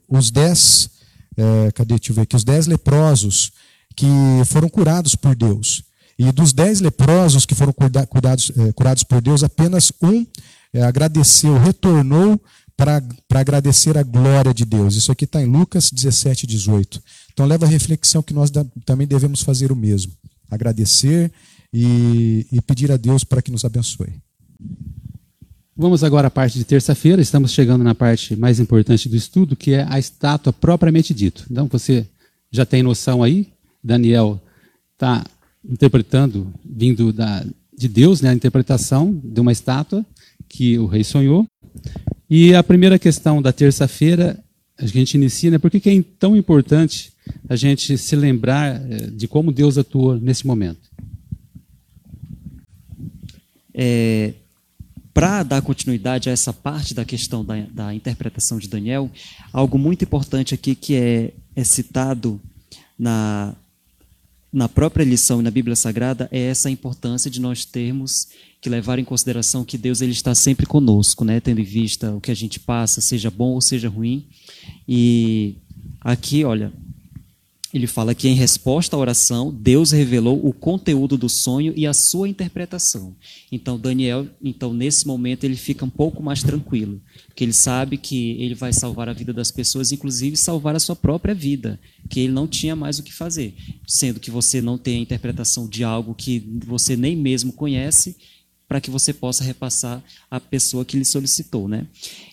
os 0.09 0.30
dez 0.30 0.90
é, 1.37 1.71
cadê, 1.73 1.95
deixa 1.95 2.12
eu 2.12 2.16
ver 2.16 2.23
aqui, 2.23 2.35
os 2.35 2.45
dez 2.45 2.66
leprosos 2.66 3.52
que 3.95 4.06
foram 4.47 4.68
curados 4.68 5.14
por 5.14 5.35
Deus. 5.35 5.83
E 6.18 6.33
dos 6.33 6.52
dez 6.52 6.80
leprosos 6.80 7.45
que 7.45 7.54
foram 7.54 7.73
cuidados, 7.73 8.50
é, 8.56 8.73
curados 8.73 9.02
por 9.02 9.21
Deus, 9.21 9.45
apenas 9.45 9.92
um 10.02 10.26
é, 10.73 10.83
agradeceu, 10.83 11.59
retornou 11.59 12.40
para 12.76 13.02
agradecer 13.35 13.97
a 13.97 14.02
glória 14.02 14.52
de 14.52 14.64
Deus. 14.64 14.97
Isso 14.97 15.12
aqui 15.12 15.25
está 15.25 15.42
em 15.42 15.47
Lucas 15.47 15.90
17, 15.90 16.47
18. 16.47 17.02
Então 17.33 17.47
leva 17.47 17.66
a 17.66 17.68
reflexão 17.68 18.23
que 18.23 18.35
nós 18.35 18.50
da, 18.50 18.64
também 18.85 19.06
devemos 19.06 19.42
fazer 19.42 19.71
o 19.71 19.76
mesmo. 19.76 20.12
Agradecer 20.50 21.33
e, 21.73 22.46
e 22.52 22.61
pedir 22.61 22.90
a 22.92 22.96
Deus 22.96 23.25
para 23.25 23.42
que 23.42 23.50
nos 23.50 23.64
abençoe. 23.64 24.14
Vamos 25.76 26.02
agora 26.02 26.28
à 26.28 26.30
parte 26.30 26.56
de 26.56 26.64
terça-feira. 26.64 27.20
Estamos 27.20 27.52
chegando 27.52 27.85
na 27.85 27.94
parte 27.94 28.35
mais 28.35 28.58
importante 28.58 29.08
do 29.08 29.16
estudo, 29.16 29.54
que 29.54 29.73
é 29.73 29.87
a 29.88 29.99
estátua 29.99 30.52
propriamente 30.52 31.12
dito. 31.12 31.44
Então 31.50 31.68
você 31.70 32.06
já 32.50 32.64
tem 32.64 32.82
noção 32.82 33.23
aí. 33.23 33.49
Daniel 33.85 34.40
está 34.94 35.25
interpretando, 35.62 36.52
vindo 36.64 37.12
da, 37.12 37.44
de 37.76 37.88
Deus, 37.88 38.23
né, 38.23 38.30
a 38.30 38.35
interpretação 38.35 39.20
de 39.23 39.38
uma 39.38 39.52
estátua 39.52 40.04
que 40.49 40.78
o 40.78 40.87
rei 40.87 41.04
sonhou. 41.04 41.46
E 42.28 42.54
a 42.54 42.62
primeira 42.62 42.99
questão 42.99 43.42
da 43.42 43.52
terça-feira, 43.52 44.42
a 44.78 44.87
gente 44.87 45.14
inicia, 45.14 45.50
né, 45.50 45.58
por 45.58 45.70
que 45.70 45.90
é 45.90 46.04
tão 46.18 46.35
importante 46.35 47.12
a 47.49 47.54
gente 47.54 47.99
se 47.99 48.16
lembrar 48.16 48.80
eh, 48.90 49.11
de 49.12 49.28
como 49.28 49.52
Deus 49.52 49.76
atuou 49.76 50.18
nesse 50.18 50.46
momento? 50.46 50.88
É, 53.78 54.33
para 55.12 55.42
dar 55.42 55.62
continuidade 55.62 56.28
a 56.28 56.33
essa 56.33 56.52
parte 56.52 56.95
da 56.95 57.04
questão 57.04 57.45
da, 57.45 57.61
da, 57.71 57.95
interpretação 57.95 58.59
de 58.59 58.68
Daniel, 58.68 59.11
algo 59.52 59.78
muito 59.78 60.04
importante 60.04 60.54
aqui 60.54 60.75
que 60.75 60.95
é, 60.95 61.33
é 61.54 61.64
citado 61.64 62.40
na, 62.99 63.54
na 64.52 64.68
própria 64.68 65.04
lição 65.04 65.40
e 65.40 65.42
na 65.42 65.50
Bíblia 65.50 65.76
Sagrada 65.76 66.28
é 66.33 66.40
essa 66.40 66.71
importância 66.71 67.30
de 67.30 67.40
nós 67.40 67.64
termos 67.64 68.28
que 68.61 68.71
levar 68.71 68.99
em 68.99 69.04
consideração 69.04 69.64
que 69.64 69.76
Deus 69.76 70.00
ele 70.00 70.12
está 70.12 70.35
sempre 70.35 70.66
conosco, 70.66 71.25
né? 71.25 71.40
tendo 71.40 71.61
em 71.61 71.64
vista 71.64 72.12
o 72.12 72.21
que 72.21 72.30
a 72.30 72.35
gente 72.35 72.59
passa, 72.59 73.00
seja 73.00 73.30
bom 73.30 73.50
ou 73.50 73.61
seja 73.61 73.88
ruim. 73.88 74.26
E 74.88 75.56
aqui, 76.00 76.45
olha, 76.45 76.73
ele 77.76 77.87
fala 77.87 78.14
que 78.14 78.26
em 78.28 78.35
resposta 78.35 78.97
à 78.97 78.99
oração, 78.99 79.52
Deus 79.52 79.90
revelou 79.90 80.40
o 80.47 80.52
conteúdo 80.52 81.18
do 81.18 81.28
sonho 81.28 81.75
e 81.76 81.87
a 81.87 81.92
sua 81.92 82.28
interpretação. 82.28 83.14
Então 83.52 83.78
Daniel, 83.78 84.26
então 84.42 84.73
nesse 84.73 85.06
momento 85.06 85.45
ele 85.45 85.56
fica 85.56 85.85
um 85.85 85.90
pouco 85.90 86.23
mais 86.23 86.42
tranquilo, 86.42 87.00
porque 87.26 87.45
ele 87.45 87.52
sabe 87.52 87.99
que 87.99 88.30
ele 88.40 88.54
vai 88.54 88.73
salvar 88.73 89.09
a 89.09 89.12
vida 89.12 89.33
das 89.33 89.50
pessoas, 89.50 89.92
inclusive 89.92 90.37
salvar 90.37 90.75
a 90.75 90.80
sua 90.80 90.97
própria 90.97 91.35
vida, 91.35 91.78
que 92.09 92.21
ele 92.21 92.33
não 92.33 92.47
tinha 92.47 92.75
mais 92.75 92.99
o 92.99 93.02
que 93.02 93.12
fazer, 93.12 93.54
sendo 93.87 94.21
que 94.21 94.30
você 94.30 94.61
não 94.62 94.78
tem 94.78 94.97
a 94.97 95.02
interpretação 95.02 95.68
de 95.68 95.85
algo 95.85 96.14
que 96.14 96.42
você 96.66 96.97
nem 96.97 97.14
mesmo 97.14 97.52
conhece, 97.52 98.16
para 98.68 98.80
que 98.80 98.90
você 98.90 99.12
possa 99.12 99.45
repassar 99.45 100.02
à 100.30 100.40
pessoa 100.40 100.85
que 100.85 100.97
lhe 100.97 101.04
solicitou, 101.04 101.68
né? 101.68 101.87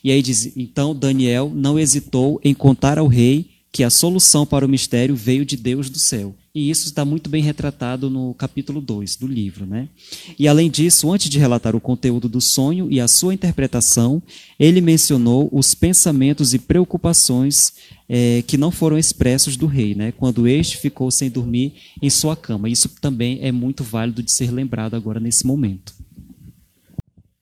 E 0.04 0.10
aí 0.10 0.22
diz, 0.22 0.56
então 0.58 0.96
Daniel 0.96 1.52
não 1.54 1.78
hesitou 1.78 2.42
em 2.44 2.56
contar 2.56 2.98
ao 2.98 3.08
rei 3.08 3.53
que 3.74 3.84
a 3.84 3.90
solução 3.90 4.46
para 4.46 4.64
o 4.64 4.70
mistério 4.70 5.16
veio 5.16 5.44
de 5.44 5.58
Deus 5.58 5.90
do 5.90 5.98
céu. 5.98 6.36
E 6.54 6.70
isso 6.70 6.86
está 6.86 7.04
muito 7.04 7.28
bem 7.28 7.42
retratado 7.42 8.08
no 8.08 8.36
capítulo 8.36 8.80
2 8.80 9.16
do 9.16 9.26
livro. 9.26 9.66
Né? 9.66 9.90
E 10.38 10.48
além 10.48 10.70
disso, 10.70 11.12
antes 11.12 11.28
de 11.28 11.40
relatar 11.40 11.76
o 11.76 11.82
conteúdo 11.82 12.30
do 12.30 12.40
sonho 12.40 12.88
e 12.92 13.02
a 13.02 13.08
sua 13.08 13.34
interpretação, 13.34 14.22
ele 14.60 14.80
mencionou 14.80 15.50
os 15.52 15.74
pensamentos 15.74 16.54
e 16.54 16.60
preocupações 16.60 17.74
é, 18.08 18.44
que 18.46 18.58
não 18.58 18.70
foram 18.70 18.96
expressos 18.96 19.58
do 19.58 19.66
rei, 19.66 19.96
né? 19.96 20.12
quando 20.12 20.48
este 20.48 20.78
ficou 20.78 21.10
sem 21.10 21.32
dormir 21.32 21.74
em 22.00 22.12
sua 22.12 22.36
cama. 22.36 22.70
Isso 22.70 22.88
também 23.02 23.40
é 23.42 23.52
muito 23.52 23.84
válido 23.84 24.22
de 24.22 24.32
ser 24.32 24.52
lembrado 24.52 24.94
agora 24.94 25.20
nesse 25.20 25.48
momento. 25.48 25.96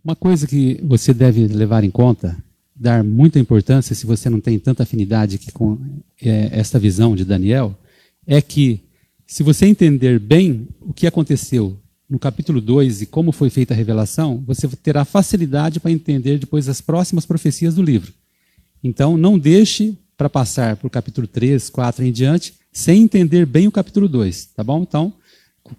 Uma 0.01 0.15
coisa 0.15 0.47
que 0.47 0.79
você 0.81 1.13
deve 1.13 1.45
levar 1.47 1.83
em 1.83 1.91
conta 1.91 2.41
dar 2.81 3.03
muita 3.03 3.37
importância, 3.37 3.93
se 3.93 4.07
você 4.07 4.27
não 4.27 4.41
tem 4.41 4.57
tanta 4.57 4.81
afinidade 4.81 5.39
com 5.53 5.77
é, 6.19 6.49
esta 6.51 6.79
visão 6.79 7.15
de 7.15 7.23
Daniel, 7.23 7.77
é 8.25 8.41
que 8.41 8.81
se 9.27 9.43
você 9.43 9.67
entender 9.67 10.19
bem 10.19 10.67
o 10.81 10.91
que 10.91 11.05
aconteceu 11.05 11.77
no 12.09 12.17
capítulo 12.17 12.59
2 12.59 13.03
e 13.03 13.05
como 13.05 13.31
foi 13.31 13.51
feita 13.51 13.71
a 13.71 13.77
revelação, 13.77 14.43
você 14.47 14.67
terá 14.67 15.05
facilidade 15.05 15.79
para 15.79 15.91
entender 15.91 16.39
depois 16.39 16.67
as 16.67 16.81
próximas 16.81 17.23
profecias 17.23 17.75
do 17.75 17.83
livro. 17.83 18.11
Então, 18.83 19.15
não 19.15 19.37
deixe 19.37 19.95
para 20.17 20.27
passar 20.27 20.75
para 20.75 20.87
o 20.87 20.89
capítulo 20.89 21.27
3, 21.27 21.69
4 21.69 22.03
em 22.03 22.11
diante, 22.11 22.55
sem 22.73 23.03
entender 23.03 23.45
bem 23.45 23.67
o 23.67 23.71
capítulo 23.71 24.09
2, 24.09 24.45
tá 24.55 24.63
bom? 24.63 24.81
Então, 24.81 25.13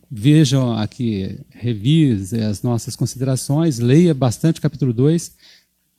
vejam 0.09 0.73
aqui, 0.75 1.37
revise 1.51 2.41
as 2.41 2.63
nossas 2.63 2.95
considerações, 2.95 3.81
leia 3.81 4.15
bastante 4.15 4.61
o 4.61 4.63
capítulo 4.63 4.93
2, 4.93 5.33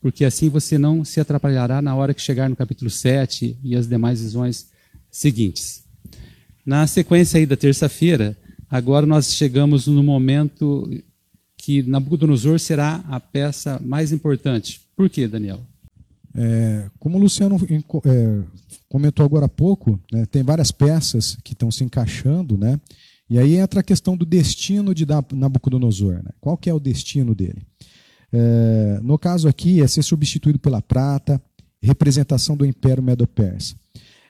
porque 0.03 0.25
assim 0.25 0.49
você 0.49 0.77
não 0.77 1.05
se 1.05 1.21
atrapalhará 1.21 1.81
na 1.81 1.95
hora 1.95 2.13
que 2.13 2.21
chegar 2.21 2.49
no 2.49 2.57
capítulo 2.57 2.91
7 2.91 3.57
e 3.63 3.73
as 3.73 3.87
demais 3.87 4.21
visões 4.21 4.67
seguintes. 5.09 5.85
Na 6.65 6.85
sequência 6.85 7.37
aí 7.37 7.45
da 7.45 7.55
terça-feira, 7.55 8.37
agora 8.69 9.05
nós 9.05 9.33
chegamos 9.33 9.87
no 9.87 10.03
momento 10.03 10.91
que 11.55 11.83
Nabucodonosor 11.83 12.59
será 12.59 12.95
a 13.07 13.17
peça 13.17 13.79
mais 13.81 14.11
importante. 14.11 14.81
Por 14.93 15.09
quê, 15.09 15.25
Daniel? 15.25 15.61
É, 16.35 16.89
como 16.99 17.17
o 17.17 17.21
Luciano 17.21 17.55
é, 18.05 18.41
comentou 18.89 19.25
agora 19.25 19.45
há 19.45 19.49
pouco, 19.49 19.97
né, 20.11 20.25
tem 20.25 20.43
várias 20.43 20.69
peças 20.69 21.37
que 21.45 21.53
estão 21.53 21.71
se 21.71 21.81
encaixando, 21.85 22.57
né? 22.57 22.77
E 23.29 23.39
aí 23.39 23.55
entra 23.55 23.79
a 23.79 23.83
questão 23.83 24.17
do 24.17 24.25
destino 24.25 24.93
de 24.93 25.05
Nabucodonosor. 25.31 26.15
Né? 26.15 26.31
Qual 26.41 26.57
que 26.57 26.69
é 26.69 26.73
o 26.73 26.79
destino 26.79 27.33
dele? 27.33 27.65
É, 28.33 28.99
no 29.03 29.17
caso 29.19 29.47
aqui, 29.47 29.81
é 29.81 29.87
ser 29.87 30.01
substituído 30.01 30.57
pela 30.57 30.81
prata, 30.81 31.41
representação 31.81 32.57
do 32.57 32.65
Império 32.65 33.03
Medo-Persa. 33.03 33.75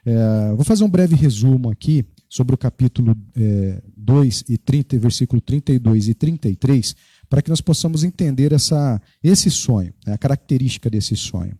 É, 0.06 0.54
vou 0.54 0.66
fazer 0.66 0.84
um 0.84 0.90
breve 0.90 1.16
resumo 1.16 1.70
aqui 1.70 2.06
sobre 2.28 2.54
o 2.54 2.58
capítulo 2.58 3.16
é, 3.38 3.82
2 3.96 4.46
e 4.50 4.58
30, 4.58 4.98
versículo 5.00 5.40
32 5.40 6.10
e 6.10 6.14
33, 6.14 6.96
para 7.30 7.42
que 7.42 7.50
nós 7.50 7.62
possamos 7.62 8.04
entender 8.04 8.52
essa, 8.52 9.02
esse 9.24 9.50
sonho, 9.50 9.94
né, 10.06 10.14
a 10.14 10.18
característica 10.18 10.90
desse 10.90 11.16
sonho. 11.16 11.58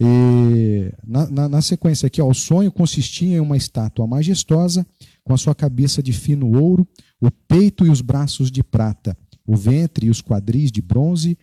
E, 0.00 0.92
na, 1.06 1.30
na, 1.30 1.48
na, 1.48 1.62
sequência 1.62 2.06
aqui, 2.06 2.20
ó, 2.22 2.28
o 2.28 2.34
sonho 2.34 2.72
consistia 2.72 3.36
em 3.36 3.40
uma 3.40 3.56
estátua 3.56 4.06
majestosa, 4.06 4.86
com 5.24 5.34
a 5.34 5.36
sua 5.36 5.54
cabeça 5.54 6.02
de 6.02 6.12
fino 6.12 6.58
ouro, 6.58 6.86
o 7.20 7.30
peito 7.30 7.84
e 7.84 7.90
os 7.90 8.00
braços 8.00 8.50
de 8.50 8.62
prata, 8.62 9.16
o 9.46 9.56
ventre 9.56 10.06
e 10.06 10.10
os 10.10 10.22
quadris 10.22 10.70
de 10.70 10.80
bronze, 10.80 11.36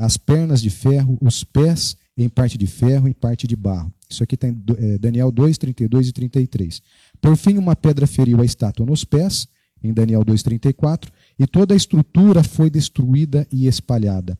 as 0.00 0.16
pernas 0.16 0.62
de 0.62 0.70
ferro, 0.70 1.18
os 1.20 1.44
pés 1.44 1.94
em 2.16 2.28
parte 2.28 2.56
de 2.56 2.66
ferro 2.66 3.06
em 3.06 3.12
parte 3.12 3.46
de 3.46 3.54
barro. 3.54 3.92
Isso 4.08 4.22
aqui 4.22 4.34
tem 4.34 4.58
é, 4.78 4.98
Daniel 4.98 5.30
2, 5.30 5.58
32 5.58 6.08
e 6.08 6.12
33. 6.12 6.82
Por 7.20 7.36
fim, 7.36 7.58
uma 7.58 7.76
pedra 7.76 8.06
feriu 8.06 8.40
a 8.40 8.44
estátua 8.44 8.86
nos 8.86 9.04
pés, 9.04 9.46
em 9.82 9.92
Daniel 9.92 10.24
2, 10.24 10.42
34, 10.42 11.12
e 11.38 11.46
toda 11.46 11.74
a 11.74 11.76
estrutura 11.76 12.42
foi 12.42 12.70
destruída 12.70 13.46
e 13.52 13.66
espalhada. 13.66 14.38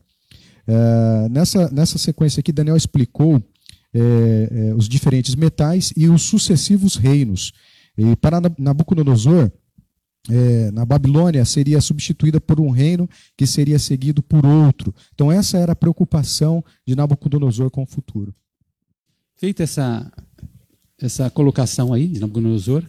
É, 0.67 1.29
nessa, 1.29 1.69
nessa 1.71 1.99
sequência 1.99 2.39
aqui, 2.39 2.51
Daniel 2.51 2.75
explicou 2.75 3.41
é, 3.93 4.73
os 4.75 4.89
diferentes 4.89 5.35
metais 5.35 5.93
e 5.95 6.09
os 6.09 6.23
sucessivos 6.23 6.95
reinos. 6.95 7.53
E 7.95 8.15
para 8.15 8.41
Nabucodonosor, 8.57 9.51
é, 10.29 10.71
na 10.71 10.85
Babilônia 10.85 11.43
seria 11.45 11.81
substituída 11.81 12.39
por 12.39 12.59
um 12.59 12.69
reino 12.69 13.09
que 13.35 13.47
seria 13.47 13.79
seguido 13.79 14.21
por 14.21 14.45
outro. 14.45 14.93
Então, 15.13 15.31
essa 15.31 15.57
era 15.57 15.71
a 15.71 15.75
preocupação 15.75 16.63
de 16.85 16.95
Nabucodonosor 16.95 17.71
com 17.71 17.83
o 17.83 17.87
futuro. 17.87 18.33
Feita 19.35 19.63
essa, 19.63 20.11
essa 20.99 21.29
colocação 21.29 21.93
aí 21.93 22.07
de 22.07 22.19
Nabucodonosor, 22.19 22.83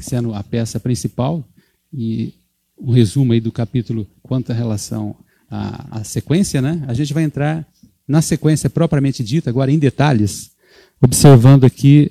sendo 0.00 0.32
a 0.32 0.42
peça 0.42 0.80
principal, 0.80 1.44
e 1.92 2.34
um 2.78 2.92
resumo 2.92 3.32
aí 3.32 3.40
do 3.40 3.52
capítulo 3.52 4.06
quanto 4.22 4.52
à 4.52 4.54
relação 4.54 5.16
à, 5.50 5.98
à 6.00 6.04
sequência, 6.04 6.62
né? 6.62 6.84
a 6.86 6.94
gente 6.94 7.12
vai 7.12 7.24
entrar 7.24 7.66
na 8.06 8.22
sequência 8.22 8.70
propriamente 8.70 9.22
dita, 9.22 9.50
agora 9.50 9.70
em 9.70 9.78
detalhes, 9.78 10.52
observando 11.00 11.64
aqui 11.64 12.10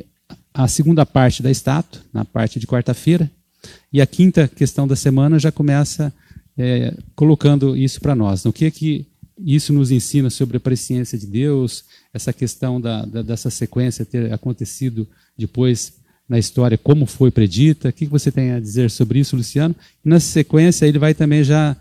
a 0.53 0.67
segunda 0.67 1.05
parte 1.05 1.41
da 1.41 1.49
estátua, 1.49 2.01
na 2.13 2.25
parte 2.25 2.59
de 2.59 2.67
quarta-feira, 2.67 3.31
e 3.91 4.01
a 4.01 4.05
quinta 4.05 4.47
questão 4.47 4.87
da 4.87 4.95
semana 4.95 5.39
já 5.39 5.51
começa 5.51 6.13
é, 6.57 6.93
colocando 7.15 7.75
isso 7.75 8.01
para 8.01 8.15
nós. 8.15 8.45
O 8.45 8.53
que 8.53 8.65
é 8.65 8.71
que 8.71 9.05
isso 9.39 9.71
nos 9.71 9.91
ensina 9.91 10.29
sobre 10.29 10.57
a 10.57 10.59
presciência 10.59 11.17
de 11.17 11.27
Deus, 11.27 11.85
essa 12.13 12.33
questão 12.33 12.81
da, 12.81 13.05
da, 13.05 13.21
dessa 13.21 13.49
sequência 13.49 14.05
ter 14.05 14.33
acontecido 14.33 15.07
depois 15.37 15.93
na 16.27 16.39
história, 16.39 16.77
como 16.77 17.05
foi 17.05 17.31
predita? 17.31 17.89
O 17.89 17.93
que 17.93 18.05
você 18.05 18.31
tem 18.31 18.51
a 18.51 18.59
dizer 18.59 18.89
sobre 18.89 19.19
isso, 19.19 19.35
Luciano? 19.35 19.75
E 20.03 20.09
na 20.09 20.19
sequência 20.19 20.85
ele 20.85 20.99
vai 20.99 21.13
também 21.13 21.43
já 21.43 21.77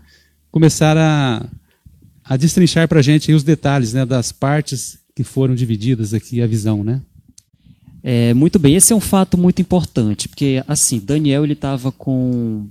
começar 0.51 0.95
a, 0.95 1.45
a 2.23 2.37
destrinchar 2.37 2.87
para 2.87 2.99
a 2.99 3.03
gente 3.03 3.33
os 3.33 3.43
detalhes 3.43 3.93
né, 3.93 4.05
das 4.05 4.31
partes 4.31 4.99
que 5.15 5.23
foram 5.23 5.55
divididas 5.55 6.13
aqui, 6.13 6.41
a 6.41 6.47
visão, 6.47 6.83
né? 6.83 7.01
É, 8.09 8.33
muito 8.33 8.57
bem, 8.57 8.73
esse 8.73 8.93
é 8.93 8.95
um 8.95 9.01
fato 9.01 9.37
muito 9.37 9.61
importante, 9.61 10.29
porque 10.29 10.63
assim, 10.65 10.97
Daniel 10.97 11.43
ele 11.43 11.51
estava 11.51 11.91
com 11.91 12.65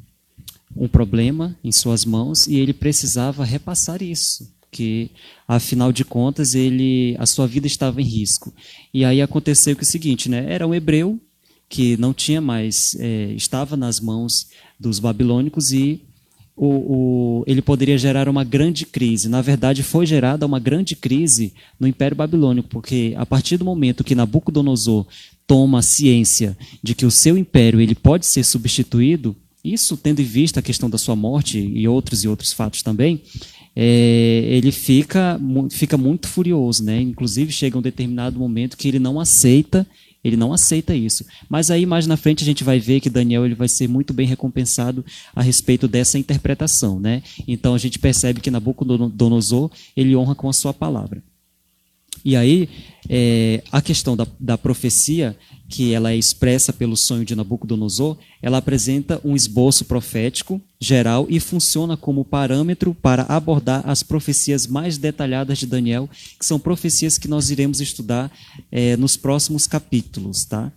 um 0.74 0.88
problema 0.88 1.54
em 1.62 1.70
suas 1.70 2.06
mãos 2.06 2.46
e 2.46 2.54
ele 2.54 2.72
precisava 2.72 3.44
repassar 3.44 4.02
isso, 4.02 4.50
porque 4.62 5.10
afinal 5.46 5.92
de 5.92 6.06
contas 6.06 6.54
ele, 6.54 7.14
a 7.18 7.26
sua 7.26 7.46
vida 7.46 7.66
estava 7.66 8.00
em 8.00 8.04
risco. 8.06 8.50
E 8.94 9.04
aí 9.04 9.20
aconteceu 9.20 9.76
que 9.76 9.82
é 9.82 9.86
o 9.86 9.86
seguinte, 9.86 10.30
né? 10.30 10.46
Era 10.48 10.66
um 10.66 10.74
hebreu 10.74 11.20
que 11.68 11.98
não 11.98 12.14
tinha 12.14 12.40
mais, 12.40 12.96
é, 12.98 13.30
estava 13.32 13.76
nas 13.76 14.00
mãos 14.00 14.48
dos 14.80 14.98
babilônicos 14.98 15.70
e 15.70 16.00
o, 16.56 16.66
o, 16.66 17.44
ele 17.46 17.60
poderia 17.60 17.98
gerar 17.98 18.28
uma 18.28 18.42
grande 18.42 18.86
crise. 18.86 19.28
Na 19.28 19.42
verdade, 19.42 19.82
foi 19.82 20.06
gerada 20.06 20.46
uma 20.46 20.58
grande 20.58 20.96
crise 20.96 21.52
no 21.78 21.86
Império 21.86 22.16
Babilônico, 22.16 22.68
porque 22.68 23.14
a 23.16 23.26
partir 23.26 23.58
do 23.58 23.64
momento 23.64 24.02
que 24.02 24.14
Nabucodonosor 24.14 25.06
toma 25.46 25.82
ciência 25.82 26.56
de 26.82 26.94
que 26.94 27.04
o 27.04 27.10
seu 27.10 27.36
império 27.36 27.80
ele 27.80 27.94
pode 27.94 28.24
ser 28.26 28.42
substituído, 28.42 29.36
isso 29.62 29.96
tendo 29.96 30.20
em 30.20 30.24
vista 30.24 30.60
a 30.60 30.62
questão 30.62 30.88
da 30.88 30.96
sua 30.96 31.14
morte 31.14 31.58
e 31.58 31.86
outros 31.86 32.24
e 32.24 32.28
outros 32.28 32.52
fatos 32.52 32.82
também, 32.82 33.20
é, 33.74 34.42
ele 34.48 34.72
fica, 34.72 35.38
fica 35.70 35.98
muito 35.98 36.26
furioso, 36.26 36.82
né? 36.82 36.98
Inclusive 36.98 37.52
chega 37.52 37.76
um 37.76 37.82
determinado 37.82 38.38
momento 38.38 38.76
que 38.76 38.88
ele 38.88 38.98
não 38.98 39.20
aceita 39.20 39.86
ele 40.26 40.36
não 40.36 40.52
aceita 40.52 40.94
isso. 40.94 41.24
Mas 41.48 41.70
aí 41.70 41.86
mais 41.86 42.06
na 42.06 42.16
frente 42.16 42.42
a 42.42 42.46
gente 42.46 42.64
vai 42.64 42.80
ver 42.80 43.00
que 43.00 43.08
Daniel 43.08 43.44
ele 43.44 43.54
vai 43.54 43.68
ser 43.68 43.88
muito 43.88 44.12
bem 44.12 44.26
recompensado 44.26 45.04
a 45.34 45.42
respeito 45.42 45.86
dessa 45.86 46.18
interpretação, 46.18 46.98
né? 46.98 47.22
Então 47.46 47.74
a 47.74 47.78
gente 47.78 47.98
percebe 47.98 48.40
que 48.40 48.50
Nabucodonosor 48.50 49.70
ele 49.96 50.16
honra 50.16 50.34
com 50.34 50.48
a 50.48 50.52
sua 50.52 50.74
palavra. 50.74 51.22
E 52.26 52.34
aí, 52.34 52.68
é, 53.08 53.62
a 53.70 53.80
questão 53.80 54.16
da, 54.16 54.26
da 54.40 54.58
profecia, 54.58 55.36
que 55.68 55.94
ela 55.94 56.10
é 56.10 56.16
expressa 56.16 56.72
pelo 56.72 56.96
sonho 56.96 57.24
de 57.24 57.36
Nabucodonosor, 57.36 58.18
ela 58.42 58.58
apresenta 58.58 59.20
um 59.24 59.36
esboço 59.36 59.84
profético 59.84 60.60
geral 60.80 61.28
e 61.30 61.38
funciona 61.38 61.96
como 61.96 62.24
parâmetro 62.24 62.92
para 62.92 63.22
abordar 63.28 63.88
as 63.88 64.02
profecias 64.02 64.66
mais 64.66 64.98
detalhadas 64.98 65.58
de 65.58 65.66
Daniel, 65.66 66.10
que 66.36 66.44
são 66.44 66.58
profecias 66.58 67.16
que 67.16 67.28
nós 67.28 67.48
iremos 67.52 67.80
estudar 67.80 68.36
é, 68.72 68.96
nos 68.96 69.16
próximos 69.16 69.68
capítulos. 69.68 70.44
Tá? 70.44 70.72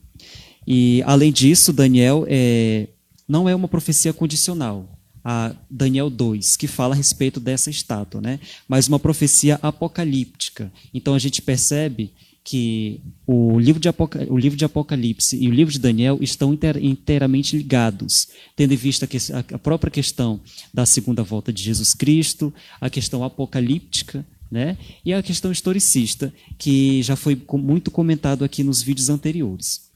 E, 0.68 1.02
além 1.04 1.32
disso, 1.32 1.74
Daniel 1.74 2.26
é, 2.28 2.90
não 3.28 3.50
é 3.50 3.56
uma 3.56 3.68
profecia 3.68 4.14
condicional 4.14 4.99
a 5.24 5.54
Daniel 5.70 6.10
2, 6.10 6.58
que 6.58 6.68
fala 6.68 6.94
a 6.94 6.98
respeito 6.98 7.40
dessa 7.40 7.70
estátua, 7.70 8.22
né? 8.22 8.40
mas 8.68 8.88
uma 8.88 9.00
profecia 9.00 9.60
apocalíptica. 9.62 10.72
Então 10.94 11.14
a 11.14 11.20
gente 11.20 11.42
percebe 11.42 12.12
que 12.44 13.00
o 13.28 13.60
livro, 13.60 13.80
de 13.80 13.88
o 14.28 14.38
livro 14.38 14.58
de 14.58 14.66
Apocalipse 14.66 15.38
e 15.38 15.48
o 15.48 15.52
livro 15.52 15.72
de 15.72 15.78
Daniel 15.78 16.18
estão 16.20 16.58
inteiramente 16.82 17.56
ligados, 17.56 18.28
tendo 18.56 18.74
em 18.74 18.78
vista 18.78 19.08
a 19.54 19.58
própria 19.60 19.92
questão 19.92 20.40
da 20.74 20.86
segunda 20.86 21.22
volta 21.22 21.54
de 21.54 21.62
Jesus 21.62 21.94
Cristo, 21.94 22.52
a 22.82 22.90
questão 22.90 23.24
apocalíptica, 23.24 24.26
né? 24.50 24.78
e 25.06 25.14
a 25.14 25.22
questão 25.22 25.52
historicista, 25.52 26.34
que 26.58 27.04
já 27.04 27.16
foi 27.16 27.40
muito 27.54 27.92
comentado 27.92 28.44
aqui 28.44 28.64
nos 28.64 28.82
vídeos 28.82 29.10
anteriores. 29.10 29.90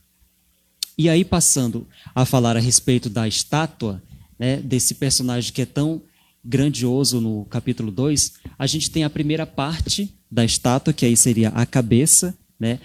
E 0.96 1.08
aí, 1.08 1.24
passando 1.24 1.88
a 2.14 2.24
falar 2.24 2.56
a 2.56 2.60
respeito 2.60 3.10
da 3.10 3.26
estátua, 3.26 4.00
né, 4.44 4.56
desse 4.58 4.94
personagem 4.94 5.50
que 5.52 5.62
é 5.62 5.66
tão 5.66 6.02
grandioso 6.44 7.18
no 7.18 7.46
capítulo 7.46 7.90
2, 7.90 8.34
a 8.58 8.66
gente 8.66 8.90
tem 8.90 9.02
a 9.02 9.08
primeira 9.08 9.46
parte 9.46 10.14
da 10.30 10.44
estátua, 10.44 10.92
que 10.92 11.06
aí 11.06 11.16
seria 11.16 11.48
a 11.48 11.64
cabeça, 11.64 12.36
né, 12.60 12.78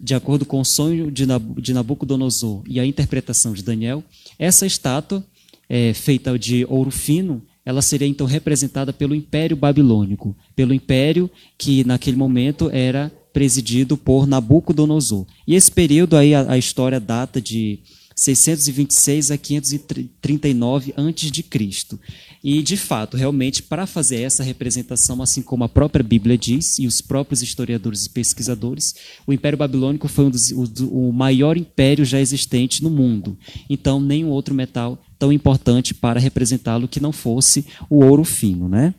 de 0.00 0.14
acordo 0.14 0.46
com 0.46 0.58
o 0.60 0.64
sonho 0.64 1.10
de 1.10 1.74
Nabucodonosor 1.74 2.62
e 2.66 2.80
a 2.80 2.86
interpretação 2.86 3.52
de 3.52 3.62
Daniel. 3.62 4.02
Essa 4.38 4.64
estátua, 4.64 5.22
é, 5.68 5.92
feita 5.92 6.38
de 6.38 6.64
ouro 6.70 6.90
fino, 6.90 7.42
ela 7.66 7.82
seria 7.82 8.08
então 8.08 8.26
representada 8.26 8.90
pelo 8.90 9.14
Império 9.14 9.56
Babilônico, 9.56 10.34
pelo 10.56 10.72
império 10.72 11.30
que 11.58 11.84
naquele 11.84 12.16
momento 12.16 12.70
era 12.70 13.12
presidido 13.32 13.96
por 13.96 14.26
Nabucodonosor. 14.26 15.26
E 15.46 15.54
esse 15.54 15.70
período 15.70 16.16
aí 16.16 16.34
a, 16.34 16.52
a 16.52 16.58
história 16.58 17.00
data 17.00 17.42
de 17.42 17.80
626 18.14 19.30
a 19.30 19.38
539 19.38 20.94
antes 20.96 21.30
de 21.30 21.42
Cristo. 21.42 21.98
E 22.42 22.62
de 22.62 22.76
fato, 22.76 23.16
realmente 23.16 23.62
para 23.62 23.86
fazer 23.86 24.20
essa 24.20 24.42
representação, 24.42 25.22
assim 25.22 25.42
como 25.42 25.64
a 25.64 25.68
própria 25.68 26.02
Bíblia 26.02 26.38
diz 26.38 26.78
e 26.78 26.86
os 26.86 27.00
próprios 27.00 27.42
historiadores 27.42 28.06
e 28.06 28.10
pesquisadores, 28.10 28.94
o 29.26 29.32
Império 29.32 29.58
Babilônico 29.58 30.08
foi 30.08 30.26
um 30.26 30.30
dos, 30.30 30.50
o, 30.50 31.08
o 31.08 31.12
maior 31.12 31.56
império 31.56 32.04
já 32.04 32.20
existente 32.20 32.82
no 32.82 32.90
mundo. 32.90 33.36
Então, 33.68 34.00
nenhum 34.00 34.28
outro 34.28 34.54
metal 34.54 35.02
tão 35.18 35.32
importante 35.32 35.94
para 35.94 36.20
representá-lo 36.20 36.86
que 36.86 37.00
não 37.00 37.12
fosse 37.12 37.66
o 37.88 38.04
ouro 38.04 38.24
fino, 38.24 38.68
né? 38.68 38.94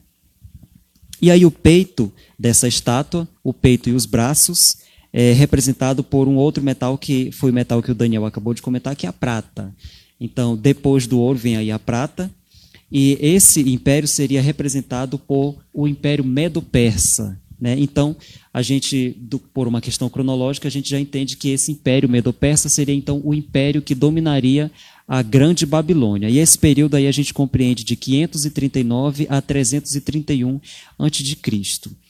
E 1.21 1.31
aí 1.31 1.45
o 1.45 1.51
peito 1.51 2.11
dessa 2.37 2.67
estátua, 2.67 3.27
o 3.43 3.53
peito 3.53 3.89
e 3.89 3.93
os 3.93 4.05
braços, 4.05 4.77
é 5.17 5.31
representado 5.31 6.03
por 6.03 6.27
um 6.27 6.35
outro 6.35 6.61
metal 6.61 6.97
que 6.97 7.31
foi 7.31 7.49
o 7.49 7.53
metal 7.53 7.81
que 7.81 7.89
o 7.89 7.95
Daniel 7.95 8.25
acabou 8.25 8.53
de 8.53 8.61
comentar, 8.61 8.93
que 8.97 9.05
é 9.05 9.09
a 9.09 9.13
prata. 9.13 9.73
Então, 10.19 10.57
depois 10.57 11.07
do 11.07 11.17
ouro 11.21 11.39
vem 11.39 11.55
aí 11.55 11.71
a 11.71 11.79
prata, 11.79 12.29
e 12.91 13.17
esse 13.21 13.61
império 13.61 14.09
seria 14.09 14.41
representado 14.41 15.17
por 15.17 15.55
o 15.73 15.87
Império 15.87 16.25
Medo-Persa. 16.25 17.39
Né? 17.57 17.77
Então, 17.79 18.13
a 18.53 18.61
gente, 18.61 19.15
do, 19.17 19.39
por 19.39 19.69
uma 19.69 19.79
questão 19.79 20.09
cronológica, 20.09 20.67
a 20.67 20.71
gente 20.71 20.89
já 20.89 20.99
entende 20.99 21.37
que 21.37 21.47
esse 21.47 21.71
Império 21.71 22.09
Medo-Persa 22.09 22.67
seria 22.67 22.93
então 22.93 23.21
o 23.23 23.33
império 23.33 23.81
que 23.81 23.95
dominaria 23.95 24.69
a 25.07 25.21
Grande 25.21 25.65
Babilônia. 25.65 26.29
E 26.29 26.39
esse 26.39 26.59
período 26.59 26.95
aí 26.95 27.07
a 27.07 27.11
gente 27.11 27.33
compreende 27.33 27.85
de 27.85 27.95
539 27.95 29.27
a 29.29 29.41
331 29.41 30.59
a.C. 30.99 32.04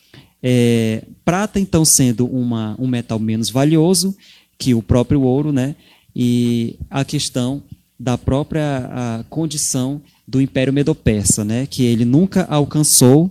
É, 0.48 1.02
prata, 1.24 1.58
então, 1.58 1.84
sendo 1.84 2.24
uma, 2.24 2.76
um 2.78 2.86
metal 2.86 3.18
menos 3.18 3.50
valioso 3.50 4.16
que 4.56 4.74
o 4.74 4.80
próprio 4.80 5.22
ouro, 5.22 5.50
né? 5.50 5.74
e 6.14 6.78
a 6.88 7.04
questão 7.04 7.60
da 7.98 8.16
própria 8.16 9.24
condição 9.28 10.00
do 10.26 10.40
Império 10.40 10.72
Medo-Persa, 10.72 11.44
né? 11.44 11.66
que 11.66 11.82
ele 11.82 12.04
nunca 12.04 12.44
alcançou 12.44 13.28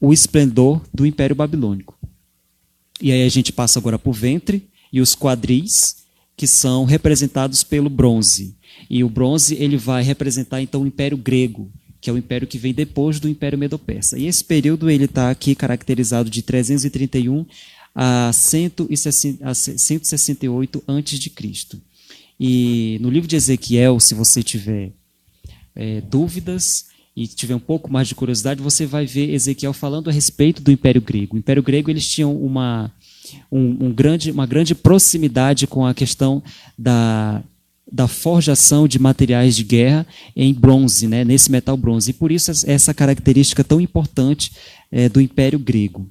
o 0.00 0.10
esplendor 0.10 0.80
do 0.92 1.04
Império 1.04 1.36
Babilônico. 1.36 1.98
E 2.98 3.12
aí 3.12 3.26
a 3.26 3.28
gente 3.28 3.52
passa 3.52 3.78
agora 3.78 3.98
para 3.98 4.08
o 4.08 4.12
ventre 4.14 4.66
e 4.90 5.02
os 5.02 5.14
quadris, 5.14 5.98
que 6.34 6.46
são 6.46 6.86
representados 6.86 7.62
pelo 7.62 7.90
bronze. 7.90 8.56
E 8.88 9.04
o 9.04 9.10
bronze 9.10 9.54
ele 9.54 9.76
vai 9.76 10.02
representar 10.02 10.62
então 10.62 10.82
o 10.82 10.86
Império 10.86 11.18
Grego, 11.18 11.70
que 12.04 12.10
é 12.10 12.12
o 12.12 12.18
império 12.18 12.46
que 12.46 12.58
vem 12.58 12.74
depois 12.74 13.18
do 13.18 13.30
Império 13.30 13.58
Medo-Persa. 13.58 14.18
E 14.18 14.26
esse 14.26 14.44
período 14.44 14.90
ele 14.90 15.06
está 15.06 15.30
aqui 15.30 15.54
caracterizado 15.54 16.28
de 16.28 16.42
331 16.42 17.46
a 17.94 18.30
168 18.30 20.84
a.C. 20.86 21.32
E 22.38 22.98
no 23.00 23.08
livro 23.08 23.26
de 23.26 23.36
Ezequiel, 23.36 23.98
se 23.98 24.12
você 24.12 24.42
tiver 24.42 24.92
é, 25.74 26.02
dúvidas 26.02 26.88
e 27.16 27.26
tiver 27.26 27.54
um 27.54 27.60
pouco 27.60 27.90
mais 27.90 28.06
de 28.06 28.14
curiosidade, 28.14 28.60
você 28.60 28.84
vai 28.84 29.06
ver 29.06 29.32
Ezequiel 29.32 29.72
falando 29.72 30.10
a 30.10 30.12
respeito 30.12 30.60
do 30.60 30.70
Império 30.70 31.00
Grego. 31.00 31.36
O 31.36 31.38
Império 31.38 31.62
Grego 31.62 31.90
eles 31.90 32.06
tinham 32.06 32.36
uma, 32.36 32.92
um, 33.50 33.86
um 33.86 33.90
grande, 33.90 34.30
uma 34.30 34.44
grande 34.44 34.74
proximidade 34.74 35.66
com 35.66 35.86
a 35.86 35.94
questão 35.94 36.42
da 36.76 37.42
da 37.94 38.08
forjação 38.08 38.88
de 38.88 38.98
materiais 38.98 39.54
de 39.54 39.62
guerra 39.62 40.04
em 40.34 40.52
bronze, 40.52 41.06
né, 41.06 41.24
nesse 41.24 41.48
metal 41.48 41.76
bronze. 41.76 42.10
E 42.10 42.12
por 42.12 42.32
isso 42.32 42.50
essa 42.66 42.92
característica 42.92 43.62
tão 43.62 43.80
importante 43.80 44.50
é, 44.90 45.08
do 45.08 45.20
Império 45.20 45.60
Grego. 45.60 46.10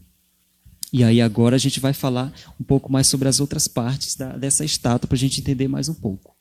E 0.93 1.03
aí 1.03 1.19
agora 1.19 1.57
a 1.57 1.59
gente 1.59 1.81
vai 1.81 1.91
falar 1.91 2.31
um 2.57 2.63
pouco 2.63 2.89
mais 2.89 3.07
sobre 3.07 3.27
as 3.27 3.41
outras 3.41 3.67
partes 3.67 4.15
da, 4.15 4.37
dessa 4.37 4.63
estátua 4.63 5.09
para 5.09 5.15
a 5.17 5.19
gente 5.19 5.41
entender 5.41 5.67
mais 5.67 5.89
um 5.89 5.93
pouco. 5.93 6.33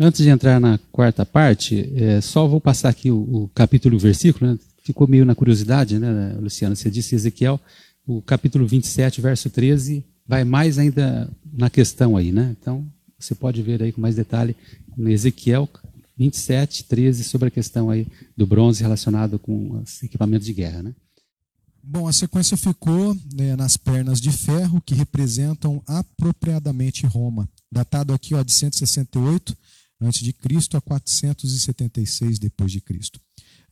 Antes 0.00 0.24
de 0.24 0.30
entrar 0.30 0.58
na 0.58 0.80
quarta 0.90 1.24
parte, 1.24 1.92
é, 1.94 2.20
só 2.20 2.48
vou 2.48 2.60
passar 2.60 2.88
aqui 2.88 3.08
o, 3.08 3.18
o 3.18 3.50
capítulo 3.54 3.94
e 3.94 3.98
o 3.98 4.00
versículo. 4.00 4.50
Né? 4.50 4.58
Ficou 4.82 5.06
meio 5.06 5.24
na 5.24 5.36
curiosidade, 5.36 5.96
né, 5.96 6.36
Luciana? 6.40 6.74
Você 6.74 6.90
disse 6.90 7.14
Ezequiel, 7.14 7.60
o 8.04 8.20
capítulo 8.20 8.66
27, 8.66 9.20
verso 9.20 9.48
13, 9.48 10.04
vai 10.26 10.42
mais 10.42 10.76
ainda 10.76 11.30
na 11.52 11.70
questão 11.70 12.16
aí, 12.16 12.32
né? 12.32 12.56
Então, 12.60 12.84
você 13.24 13.34
pode 13.34 13.62
ver 13.62 13.82
aí 13.82 13.92
com 13.92 14.00
mais 14.00 14.16
detalhe 14.16 14.56
no 14.96 15.08
Ezequiel 15.08 15.68
27, 16.16 16.84
13, 16.84 17.24
sobre 17.24 17.48
a 17.48 17.50
questão 17.50 17.90
aí 17.90 18.06
do 18.36 18.46
bronze 18.46 18.82
relacionado 18.82 19.38
com 19.38 19.80
os 19.80 20.02
equipamentos 20.02 20.46
de 20.46 20.52
guerra. 20.52 20.82
Né? 20.82 20.94
Bom, 21.82 22.06
a 22.06 22.12
sequência 22.12 22.56
ficou 22.56 23.16
né, 23.34 23.56
nas 23.56 23.76
pernas 23.76 24.20
de 24.20 24.30
ferro 24.30 24.80
que 24.80 24.94
representam 24.94 25.82
apropriadamente 25.86 27.06
Roma, 27.06 27.48
datado 27.70 28.12
aqui 28.12 28.34
ó, 28.34 28.42
de 28.42 28.52
168 28.52 29.56
a.C. 30.00 30.76
a 30.76 30.80
476 30.80 32.38
depois 32.38 32.72
de 32.72 32.80
Cristo. 32.80 33.20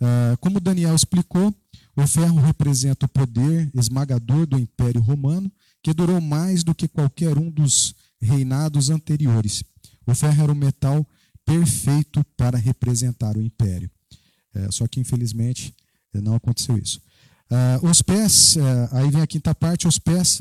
Uh, 0.00 0.36
como 0.40 0.60
Daniel 0.60 0.94
explicou, 0.94 1.54
o 1.96 2.06
ferro 2.06 2.40
representa 2.40 3.06
o 3.06 3.08
poder 3.08 3.70
esmagador 3.74 4.46
do 4.46 4.58
Império 4.58 5.00
Romano, 5.00 5.50
que 5.82 5.92
durou 5.92 6.20
mais 6.20 6.64
do 6.64 6.74
que 6.74 6.88
qualquer 6.88 7.36
um 7.36 7.50
dos 7.50 7.94
reinados 8.20 8.90
anteriores. 8.90 9.62
O 10.06 10.14
ferro 10.14 10.42
era 10.42 10.52
um 10.52 10.56
metal 10.56 11.06
perfeito 11.44 12.24
para 12.36 12.58
representar 12.58 13.36
o 13.36 13.42
império. 13.42 13.90
É, 14.54 14.70
só 14.70 14.86
que, 14.86 15.00
infelizmente, 15.00 15.74
não 16.12 16.34
aconteceu 16.34 16.76
isso. 16.76 17.00
Uh, 17.50 17.88
os 17.88 18.00
pés, 18.02 18.56
uh, 18.56 18.60
aí 18.92 19.10
vem 19.10 19.22
a 19.22 19.26
quinta 19.26 19.54
parte, 19.54 19.88
os 19.88 19.98
pés 19.98 20.40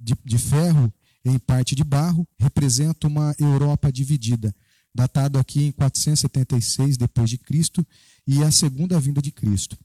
de, 0.00 0.14
de, 0.24 0.38
ferro 0.38 0.92
em 1.24 1.36
parte 1.38 1.74
de 1.74 1.82
barro 1.82 2.26
representam 2.38 3.10
uma 3.10 3.34
Europa 3.38 3.90
dividida, 3.90 4.54
datado 4.94 5.38
aqui 5.38 5.64
em 5.64 5.72
476 5.72 6.96
depois 6.96 7.28
de 7.28 7.38
Cristo 7.38 7.84
e 8.26 8.42
a 8.42 8.50
segunda 8.50 9.00
vinda 9.00 9.20
de 9.20 9.32
Cristo. 9.32 9.76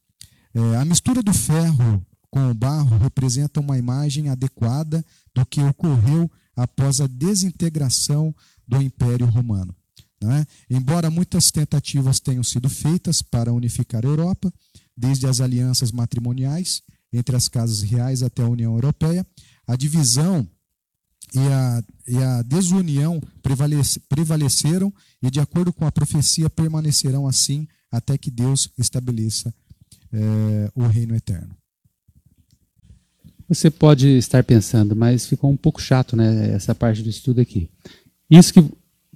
É, 0.53 0.75
a 0.77 0.85
mistura 0.85 1.23
do 1.23 1.33
ferro 1.33 2.05
com 2.29 2.49
o 2.49 2.53
barro 2.53 2.97
representa 2.97 3.59
uma 3.59 3.77
imagem 3.77 4.29
adequada 4.29 5.03
do 5.33 5.45
que 5.45 5.61
ocorreu 5.61 6.29
após 6.55 7.01
a 7.01 7.07
desintegração 7.07 8.33
do 8.67 8.81
Império 8.81 9.25
Romano. 9.25 9.75
É? 10.23 10.45
Embora 10.69 11.09
muitas 11.09 11.51
tentativas 11.51 12.19
tenham 12.19 12.43
sido 12.43 12.69
feitas 12.69 13.21
para 13.21 13.51
unificar 13.51 14.05
a 14.05 14.07
Europa, 14.07 14.53
desde 14.95 15.27
as 15.27 15.41
alianças 15.41 15.91
matrimoniais 15.91 16.81
entre 17.11 17.35
as 17.35 17.47
casas 17.49 17.81
reais 17.81 18.23
até 18.23 18.41
a 18.41 18.47
União 18.47 18.73
Europeia, 18.73 19.25
a 19.67 19.75
divisão 19.75 20.47
e 21.33 21.39
a, 21.39 21.83
e 22.07 22.17
a 22.17 22.41
desunião 22.41 23.21
prevalece, 23.41 23.99
prevaleceram 24.01 24.93
e, 25.21 25.29
de 25.29 25.39
acordo 25.39 25.73
com 25.73 25.85
a 25.85 25.91
profecia, 25.91 26.49
permanecerão 26.49 27.27
assim 27.27 27.67
até 27.91 28.17
que 28.17 28.31
Deus 28.31 28.69
estabeleça 28.77 29.53
é, 30.11 30.71
o 30.75 30.83
reino 30.87 31.15
eterno. 31.15 31.55
Você 33.47 33.69
pode 33.69 34.07
estar 34.17 34.43
pensando, 34.43 34.95
mas 34.95 35.25
ficou 35.25 35.51
um 35.51 35.57
pouco 35.57 35.81
chato 35.81 36.15
né, 36.15 36.53
essa 36.53 36.73
parte 36.73 37.01
do 37.01 37.09
estudo 37.09 37.41
aqui. 37.41 37.69
Isso 38.29 38.53
que, 38.53 38.63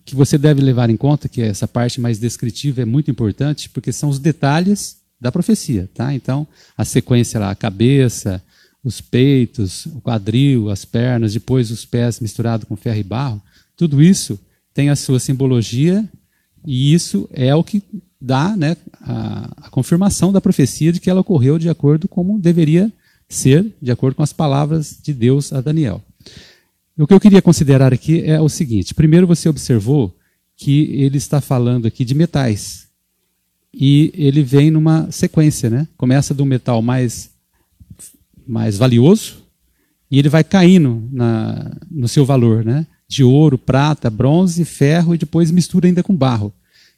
que 0.05 0.15
você 0.15 0.37
deve 0.37 0.61
levar 0.61 0.89
em 0.89 0.97
conta, 0.97 1.29
que 1.29 1.41
essa 1.41 1.67
parte 1.67 1.99
mais 1.99 2.19
descritiva 2.19 2.81
é 2.81 2.85
muito 2.85 3.09
importante, 3.09 3.69
porque 3.69 3.91
são 3.91 4.09
os 4.09 4.19
detalhes 4.19 4.97
da 5.19 5.31
profecia, 5.31 5.89
tá? 5.93 6.13
Então, 6.13 6.47
a 6.77 6.85
sequência 6.85 7.39
lá, 7.39 7.49
a 7.49 7.55
cabeça, 7.55 8.43
os 8.83 9.01
peitos, 9.01 9.85
o 9.87 10.01
quadril, 10.01 10.69
as 10.69 10.85
pernas, 10.85 11.33
depois 11.33 11.71
os 11.71 11.85
pés 11.85 12.19
misturados 12.19 12.67
com 12.67 12.75
ferro 12.75 12.99
e 12.99 13.03
barro, 13.03 13.41
tudo 13.75 14.01
isso 14.01 14.39
tem 14.73 14.89
a 14.89 14.95
sua 14.95 15.19
simbologia 15.19 16.07
e 16.65 16.93
isso 16.93 17.27
é 17.33 17.55
o 17.55 17.63
que 17.63 17.83
dá 18.19 18.55
né, 18.55 18.77
a, 19.01 19.67
a 19.67 19.69
confirmação 19.69 20.31
da 20.31 20.41
profecia 20.41 20.91
de 20.91 20.99
que 20.99 21.09
ela 21.09 21.21
ocorreu 21.21 21.57
de 21.57 21.69
acordo 21.69 22.07
como 22.07 22.39
deveria 22.39 22.91
ser, 23.27 23.65
de 23.81 23.91
acordo 23.91 24.15
com 24.15 24.23
as 24.23 24.33
palavras 24.33 24.97
de 25.01 25.13
Deus 25.13 25.51
a 25.51 25.61
Daniel. 25.61 26.01
O 26.97 27.05
que 27.05 27.13
eu 27.13 27.19
queria 27.19 27.41
considerar 27.41 27.93
aqui 27.93 28.23
é 28.23 28.39
o 28.41 28.49
seguinte: 28.49 28.93
primeiro, 28.93 29.27
você 29.27 29.47
observou 29.47 30.15
que 30.55 30.91
ele 30.93 31.17
está 31.17 31.39
falando 31.39 31.85
aqui 31.85 32.03
de 32.03 32.15
metais 32.15 32.87
e 33.71 34.11
ele 34.15 34.41
vem 34.41 34.71
numa 34.71 35.11
sequência, 35.11 35.69
né? 35.69 35.87
Começa 35.95 36.33
do 36.33 36.45
metal 36.45 36.81
mais 36.81 37.29
mais 38.47 38.77
valioso 38.77 39.43
e 40.09 40.17
ele 40.17 40.29
vai 40.29 40.43
caindo 40.43 41.07
na, 41.11 41.77
no 41.91 42.07
seu 42.07 42.25
valor, 42.25 42.65
né? 42.65 42.87
De 43.07 43.23
ouro, 43.23 43.57
prata, 43.57 44.09
bronze, 44.09 44.65
ferro 44.65 45.13
e 45.13 45.17
depois 45.17 45.51
mistura 45.51 45.87
ainda 45.87 46.01
com 46.01 46.15
barro. 46.15 46.51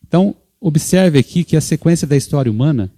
Então, 0.07 0.35
observe 0.61 1.19
aqui 1.19 1.43
que 1.43 1.57
a 1.57 1.61
sequência 1.61 2.07
da 2.07 2.15
história 2.15 2.51
humana 2.51 2.91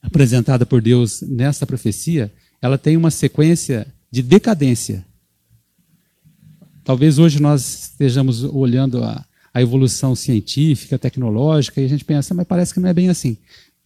apresentada 0.00 0.64
por 0.64 0.80
Deus 0.80 1.22
nessa 1.22 1.66
profecia, 1.66 2.32
ela 2.66 2.76
tem 2.76 2.96
uma 2.96 3.10
sequência 3.10 3.86
de 4.10 4.22
decadência. 4.22 5.04
Talvez 6.84 7.18
hoje 7.18 7.40
nós 7.40 7.90
estejamos 7.90 8.42
olhando 8.42 9.02
a, 9.02 9.24
a 9.54 9.62
evolução 9.62 10.14
científica, 10.14 10.98
tecnológica, 10.98 11.80
e 11.80 11.84
a 11.84 11.88
gente 11.88 12.04
pensa, 12.04 12.34
mas 12.34 12.46
parece 12.46 12.74
que 12.74 12.80
não 12.80 12.88
é 12.88 12.94
bem 12.94 13.08
assim. 13.08 13.36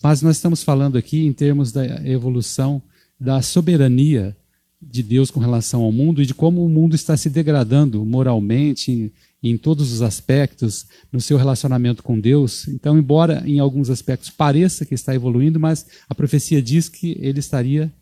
Mas 0.03 0.23
nós 0.23 0.37
estamos 0.37 0.63
falando 0.63 0.97
aqui 0.97 1.27
em 1.27 1.33
termos 1.33 1.73
da 1.73 1.85
evolução 2.09 2.83
da 3.19 3.43
soberania 3.43 4.35
de 4.81 5.03
Deus 5.03 5.31
com 5.31 5.41
relação 5.41 5.83
ao 5.83 5.93
mundo 5.93 6.23
e 6.23 6.27
de 6.27 6.33
como 6.33 6.65
o 6.65 6.69
mundo 6.69 6.95
está 6.95 7.17
se 7.17 7.29
degradando 7.29 8.03
moralmente, 8.03 9.13
em 9.43 9.57
todos 9.57 9.93
os 9.93 10.03
aspectos, 10.03 10.87
no 11.13 11.21
seu 11.21 11.37
relacionamento 11.37 12.03
com 12.03 12.19
Deus. 12.19 12.69
Então, 12.69 12.99
embora 12.99 13.43
em 13.47 13.59
alguns 13.59 13.91
aspectos 13.91 14.31
pareça 14.31 14.85
que 14.85 14.95
está 14.95 15.15
evoluindo, 15.15 15.59
mas 15.61 15.87
a 16.09 16.15
profecia 16.15 16.63
diz 16.63 16.89
que 16.89 17.17
ele 17.21 17.41
estaria 17.41 17.93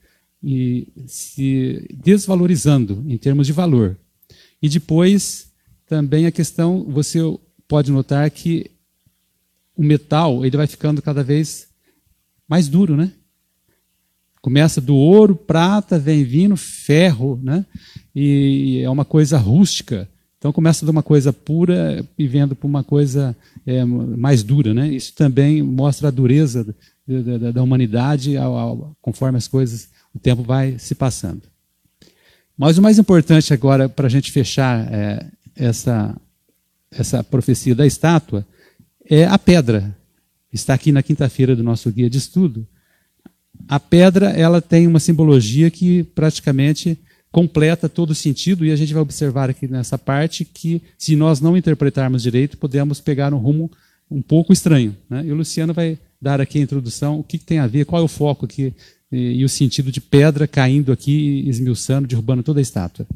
se 1.06 1.86
desvalorizando 1.92 3.04
em 3.06 3.16
termos 3.16 3.46
de 3.46 3.52
valor. 3.52 3.96
E 4.62 4.68
depois 4.68 5.50
também 5.86 6.26
a 6.26 6.32
questão, 6.32 6.84
você 6.88 7.20
pode 7.66 7.90
notar 7.90 8.30
que 8.30 8.70
o 9.76 9.82
metal 9.82 10.44
ele 10.44 10.56
vai 10.56 10.66
ficando 10.66 11.00
cada 11.00 11.22
vez 11.22 11.68
mais 12.48 12.68
duro, 12.68 12.96
né? 12.96 13.12
Começa 14.40 14.80
do 14.80 14.94
ouro, 14.94 15.34
prata, 15.34 15.98
vem 15.98 16.24
vindo, 16.24 16.56
ferro, 16.56 17.38
né? 17.42 17.64
E 18.14 18.80
é 18.82 18.90
uma 18.90 19.04
coisa 19.04 19.38
rústica. 19.38 20.08
Então 20.38 20.52
começa 20.52 20.84
de 20.84 20.90
uma 20.90 21.02
coisa 21.02 21.32
pura 21.32 22.04
e 22.16 22.26
vendo 22.26 22.54
para 22.54 22.66
uma 22.66 22.84
coisa 22.84 23.36
é, 23.66 23.84
mais 23.84 24.42
dura, 24.42 24.72
né? 24.72 24.88
Isso 24.88 25.12
também 25.14 25.62
mostra 25.62 26.08
a 26.08 26.12
dureza 26.12 26.64
da, 27.06 27.38
da, 27.38 27.50
da 27.50 27.62
humanidade 27.62 28.36
ao, 28.36 28.56
ao, 28.56 28.96
conforme 29.02 29.36
as 29.36 29.48
coisas, 29.48 29.88
o 30.14 30.18
tempo 30.18 30.42
vai 30.42 30.78
se 30.78 30.94
passando. 30.94 31.42
Mas 32.56 32.76
o 32.78 32.82
mais 32.82 32.98
importante 32.98 33.52
agora 33.54 33.88
para 33.88 34.06
a 34.06 34.10
gente 34.10 34.32
fechar 34.32 34.92
é, 34.92 35.26
essa 35.54 36.16
essa 36.90 37.22
profecia 37.22 37.74
da 37.74 37.86
estátua 37.86 38.46
é 39.08 39.24
a 39.24 39.38
pedra. 39.38 39.96
Está 40.52 40.74
aqui 40.74 40.90
na 40.90 41.02
quinta-feira 41.02 41.54
do 41.54 41.62
nosso 41.62 41.90
guia 41.90 42.08
de 42.08 42.18
estudo. 42.18 42.66
A 43.68 43.78
pedra 43.78 44.30
ela 44.30 44.62
tem 44.62 44.86
uma 44.86 45.00
simbologia 45.00 45.70
que 45.70 46.02
praticamente 46.02 46.98
completa 47.30 47.88
todo 47.88 48.10
o 48.10 48.14
sentido 48.14 48.64
e 48.64 48.72
a 48.72 48.76
gente 48.76 48.92
vai 48.94 49.02
observar 49.02 49.50
aqui 49.50 49.68
nessa 49.68 49.98
parte 49.98 50.44
que 50.44 50.82
se 50.96 51.14
nós 51.14 51.40
não 51.40 51.56
interpretarmos 51.56 52.22
direito 52.22 52.56
podemos 52.56 53.00
pegar 53.00 53.34
um 53.34 53.38
rumo 53.38 53.70
um 54.10 54.22
pouco 54.22 54.52
estranho. 54.52 54.96
Né? 55.10 55.26
E 55.26 55.32
o 55.32 55.34
Luciano 55.34 55.74
vai 55.74 55.98
dar 56.20 56.40
aqui 56.40 56.58
a 56.58 56.62
introdução, 56.62 57.20
o 57.20 57.22
que, 57.22 57.36
que 57.36 57.44
tem 57.44 57.58
a 57.58 57.66
ver, 57.66 57.84
qual 57.84 58.00
é 58.00 58.04
o 58.04 58.08
foco 58.08 58.46
aqui 58.46 58.74
e, 59.10 59.40
e 59.40 59.44
o 59.44 59.48
sentido 59.48 59.90
de 59.90 60.00
pedra 60.00 60.46
caindo 60.46 60.92
aqui, 60.92 61.44
esmiuçando, 61.46 62.08
derrubando 62.08 62.42
toda 62.42 62.60
a 62.60 62.62
estátua. 62.62 63.06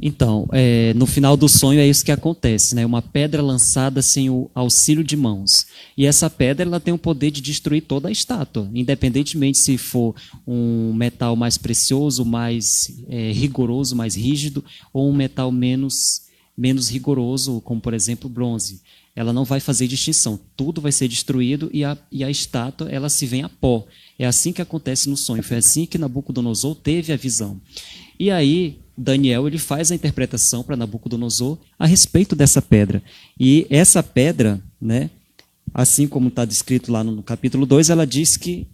Então, 0.00 0.48
é, 0.52 0.92
no 0.94 1.06
final 1.06 1.36
do 1.36 1.48
sonho 1.48 1.80
é 1.80 1.86
isso 1.86 2.04
que 2.04 2.12
acontece, 2.12 2.74
né? 2.74 2.84
Uma 2.84 3.00
pedra 3.00 3.40
lançada 3.40 4.02
sem 4.02 4.28
o 4.28 4.50
auxílio 4.54 5.04
de 5.04 5.16
mãos. 5.16 5.66
E 5.96 6.06
essa 6.06 6.28
pedra 6.28 6.66
ela 6.66 6.80
tem 6.80 6.92
o 6.92 6.98
poder 6.98 7.30
de 7.30 7.40
destruir 7.40 7.82
toda 7.82 8.08
a 8.08 8.12
estátua, 8.12 8.68
independentemente 8.74 9.58
se 9.58 9.78
for 9.78 10.14
um 10.46 10.92
metal 10.92 11.36
mais 11.36 11.56
precioso, 11.56 12.24
mais 12.24 12.92
é, 13.08 13.32
rigoroso, 13.32 13.96
mais 13.96 14.14
rígido, 14.14 14.64
ou 14.92 15.08
um 15.08 15.14
metal 15.14 15.50
menos 15.50 16.22
menos 16.56 16.90
rigoroso, 16.90 17.62
como 17.62 17.80
por 17.80 17.94
exemplo 17.94 18.28
bronze. 18.28 18.82
Ela 19.14 19.32
não 19.32 19.44
vai 19.44 19.60
fazer 19.60 19.86
distinção. 19.86 20.40
Tudo 20.56 20.80
vai 20.80 20.90
ser 20.90 21.06
destruído 21.08 21.70
e 21.72 21.84
a, 21.84 21.96
e 22.10 22.24
a 22.24 22.30
estátua 22.30 22.88
ela 22.88 23.08
se 23.08 23.26
vem 23.26 23.42
a 23.42 23.48
pó. 23.48 23.86
É 24.18 24.26
assim 24.26 24.52
que 24.52 24.62
acontece 24.62 25.08
no 25.08 25.16
sonho. 25.16 25.42
Foi 25.42 25.58
assim 25.58 25.84
que 25.84 25.98
Nabucodonosor 25.98 26.74
teve 26.74 27.12
a 27.12 27.16
visão. 27.16 27.60
E 28.18 28.30
aí 28.30 28.78
Daniel 28.96 29.46
ele 29.46 29.58
faz 29.58 29.90
a 29.90 29.94
interpretação 29.94 30.62
para 30.62 30.76
Nabucodonosor 30.76 31.58
a 31.78 31.86
respeito 31.86 32.34
dessa 32.34 32.62
pedra. 32.62 33.02
E 33.38 33.66
essa 33.68 34.02
pedra, 34.02 34.62
né, 34.80 35.10
assim 35.74 36.06
como 36.06 36.28
está 36.28 36.44
descrito 36.44 36.90
lá 36.90 37.04
no 37.04 37.22
capítulo 37.22 37.66
2, 37.66 37.90
ela 37.90 38.06
diz 38.06 38.36
que 38.36 38.66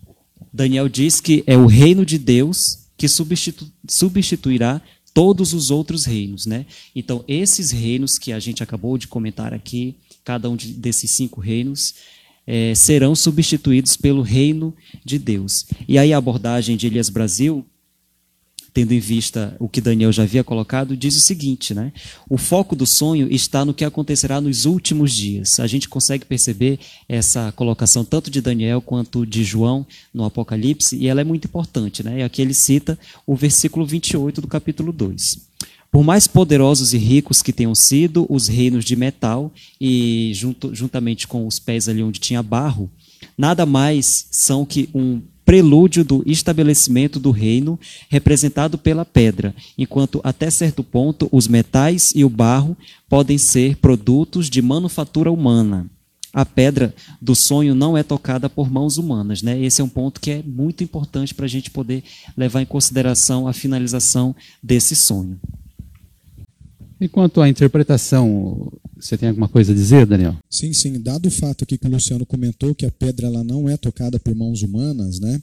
Daniel 0.53 0.88
diz 0.88 1.20
que 1.20 1.42
é 1.46 1.57
o 1.57 1.66
reino 1.66 2.05
de 2.05 2.18
Deus 2.18 2.87
que 2.96 3.09
substitu, 3.09 3.70
substituirá 3.88 4.83
todos 5.14 5.53
os 5.53 5.70
outros 5.70 6.05
reinos, 6.05 6.46
né? 6.46 6.66
Então, 6.94 7.24
esses 7.27 7.70
reinos 7.70 8.18
que 8.18 8.33
a 8.33 8.38
gente 8.38 8.62
acabou 8.62 8.98
de 8.98 9.09
comentar 9.09 9.55
aqui, 9.55 9.96
cada 10.29 10.51
um 10.51 10.57
de, 10.57 10.75
desses 10.75 11.11
cinco 11.11 11.41
reinos, 11.41 11.95
é, 12.47 12.75
serão 12.75 13.17
substituídos 13.17 13.97
pelo 13.97 14.21
reino 14.21 14.75
de 15.03 15.19
Deus. 15.19 15.64
E 15.88 15.97
aí 15.99 16.12
a 16.12 16.19
abordagem 16.19 16.77
de 16.77 16.87
Elias 16.87 17.09
Brasil 17.09 17.64
tendo 18.75 18.93
em 18.93 19.01
vista 19.01 19.57
o 19.59 19.69
que 19.69 19.81
Daniel 19.81 20.12
já 20.12 20.25
havia 20.25 20.45
colocado, 20.45 20.95
diz 20.95 21.17
o 21.17 21.21
seguinte, 21.21 21.73
né? 21.73 21.93
O 22.29 22.37
foco 22.37 22.77
do 22.77 22.87
sonho 22.87 23.27
está 23.33 23.64
no 23.64 23.73
que 23.73 23.85
acontecerá 23.85 24.41
nos 24.41 24.67
últimos 24.67 25.12
dias. 25.12 25.59
A 25.59 25.67
gente 25.67 25.88
consegue 25.88 26.27
perceber 26.27 26.79
essa 27.09 27.51
colocação 27.53 28.05
tanto 28.05 28.31
de 28.31 28.43
Daniel 28.43 28.83
quanto 28.83 29.27
de 29.27 29.43
João 29.43 29.87
no 30.12 30.25
Apocalipse, 30.25 30.95
e 30.95 31.09
ela 31.09 31.23
é 31.23 31.25
muito 31.25 31.47
importante, 31.47 32.05
né? 32.05 32.21
E 32.21 32.23
aqui 32.23 32.43
ele 32.43 32.55
cita 32.55 32.99
o 33.27 33.35
versículo 33.35 33.87
28 33.87 34.43
do 34.43 34.47
capítulo 34.47 34.93
2. 34.93 35.49
Por 35.90 36.05
mais 36.05 36.27
poderosos 36.27 36.92
e 36.92 36.98
ricos 36.98 37.40
que 37.40 37.53
tenham 37.53 37.74
sido 37.74 38.27
os 38.29 38.46
reinos 38.46 38.85
de 38.85 38.94
metal, 38.94 39.53
e 39.81 40.33
junto, 40.35 40.74
juntamente 40.74 41.27
com 41.27 41.46
os 41.46 41.59
pés 41.59 41.88
ali 41.88 42.03
onde 42.03 42.20
tinha 42.20 42.42
barro, 42.42 42.90
nada 43.37 43.64
mais 43.64 44.27
são 44.31 44.66
que 44.66 44.88
um 44.94 45.20
prelúdio 45.48 46.05
do 46.05 46.22
estabelecimento 46.27 47.18
do 47.18 47.31
reino, 47.31 47.81
representado 48.11 48.77
pela 48.77 49.03
pedra, 49.03 49.55
enquanto 49.79 50.20
até 50.22 50.51
certo 50.51 50.85
ponto 50.85 51.27
os 51.33 51.48
metais 51.48 52.12
e 52.14 52.22
o 52.22 52.29
barro 52.29 52.77
podem 53.09 53.38
ser 53.38 53.77
produtos 53.77 54.51
de 54.51 54.61
manufatura 54.61 55.33
humana. 55.33 55.88
A 56.35 56.44
pedra 56.44 56.94
do 57.20 57.35
sonho 57.35 57.74
não 57.74 57.96
é 57.96 58.03
tocada 58.03 58.51
por 58.51 58.70
mãos 58.70 58.98
humanas. 58.98 59.40
Né? 59.40 59.59
Esse 59.64 59.81
é 59.81 59.85
um 59.85 59.88
ponto 59.88 60.20
que 60.20 60.31
é 60.31 60.42
muito 60.44 60.85
importante 60.85 61.35
para 61.35 61.46
a 61.46 61.48
gente 61.48 61.70
poder 61.70 62.05
levar 62.37 62.61
em 62.61 62.66
consideração 62.66 63.48
a 63.48 63.55
finalização 63.55 64.37
desse 64.62 64.94
sonho. 64.94 65.40
Enquanto 67.00 67.40
à 67.40 67.48
interpretação, 67.48 68.72
você 68.98 69.16
tem 69.16 69.28
alguma 69.28 69.48
coisa 69.48 69.70
a 69.70 69.74
dizer, 69.74 70.04
Daniel? 70.04 70.37
Sim, 70.50 70.72
sim. 70.72 71.00
Dado 71.00 71.26
o 71.26 71.30
fato 71.30 71.62
aqui 71.62 71.78
que 71.78 71.87
o 71.87 71.90
Luciano 71.90 72.26
comentou 72.26 72.74
que 72.74 72.84
a 72.84 72.90
pedra 72.90 73.28
ela 73.28 73.44
não 73.44 73.68
é 73.68 73.76
tocada 73.76 74.18
por 74.18 74.34
mãos 74.34 74.62
humanas, 74.62 75.20
né? 75.20 75.40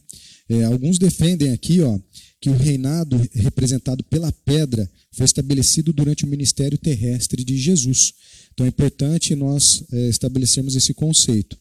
É, 0.49 0.65
alguns 0.65 0.99
defendem 0.99 1.51
aqui, 1.51 1.81
ó, 1.81 1.97
que 2.41 2.49
o 2.49 2.57
reinado 2.57 3.17
representado 3.33 4.03
pela 4.03 4.31
pedra 4.31 4.89
foi 5.13 5.25
estabelecido 5.25 5.93
durante 5.93 6.25
o 6.25 6.27
ministério 6.27 6.77
terrestre 6.77 7.43
de 7.43 7.57
Jesus. 7.57 8.13
Então 8.53 8.65
é 8.65 8.69
importante 8.69 9.33
nós 9.33 9.83
é, 9.91 10.09
estabelecermos 10.09 10.75
esse 10.75 10.93
conceito. 10.93 11.57